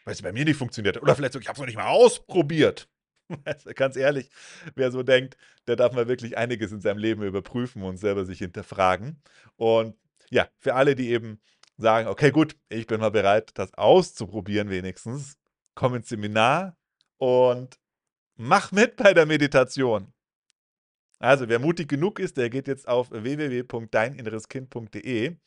weil's 0.05 0.21
bei 0.21 0.31
mir 0.33 0.45
nicht 0.45 0.57
funktioniert 0.57 0.95
hat.“ 0.97 1.03
Oder 1.03 1.15
vielleicht 1.15 1.33
so: 1.33 1.39
„Ich 1.39 1.47
habe 1.47 1.55
es 1.55 1.59
noch 1.59 1.67
nicht 1.67 1.77
mal 1.77 1.87
ausprobiert.“ 1.87 2.89
Also, 3.45 3.71
ganz 3.73 3.95
ehrlich, 3.95 4.29
wer 4.75 4.91
so 4.91 5.01
denkt, 5.01 5.37
der 5.67 5.75
darf 5.77 5.93
mal 5.93 6.07
wirklich 6.07 6.37
einiges 6.37 6.71
in 6.71 6.81
seinem 6.81 6.97
Leben 6.99 7.23
überprüfen 7.23 7.81
und 7.83 7.97
selber 7.97 8.25
sich 8.25 8.39
hinterfragen. 8.39 9.21
Und 9.55 9.95
ja, 10.29 10.47
für 10.59 10.75
alle, 10.75 10.95
die 10.95 11.09
eben 11.09 11.41
sagen: 11.77 12.07
„Okay, 12.07 12.31
gut, 12.31 12.55
ich 12.69 12.85
bin 12.87 12.99
mal 12.99 13.11
bereit, 13.11 13.51
das 13.55 13.73
auszuprobieren 13.75 14.69
wenigstens“, 14.69 15.37
komm 15.75 15.95
ins 15.95 16.09
Seminar 16.09 16.77
und 17.17 17.79
mach 18.35 18.71
mit 18.71 18.97
bei 18.97 19.13
der 19.13 19.25
Meditation. 19.25 20.13
Also, 21.23 21.47
wer 21.47 21.59
mutig 21.59 21.87
genug 21.87 22.19
ist, 22.19 22.35
der 22.35 22.49
geht 22.49 22.67
jetzt 22.67 22.85
auf 22.85 23.09
www.deininnereskind.de 23.11 25.37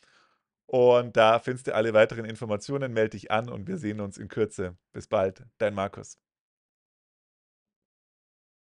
und 0.66 1.16
da 1.16 1.38
findest 1.38 1.66
du 1.68 1.74
alle 1.74 1.92
weiteren 1.94 2.24
Informationen. 2.24 2.92
Melde 2.94 3.10
dich 3.10 3.30
an 3.30 3.48
und 3.50 3.68
wir 3.68 3.76
sehen 3.78 4.00
uns 4.00 4.18
in 4.18 4.28
Kürze. 4.28 4.76
Bis 4.92 5.06
bald, 5.08 5.44
dein 5.58 5.74
Markus. 5.74 6.18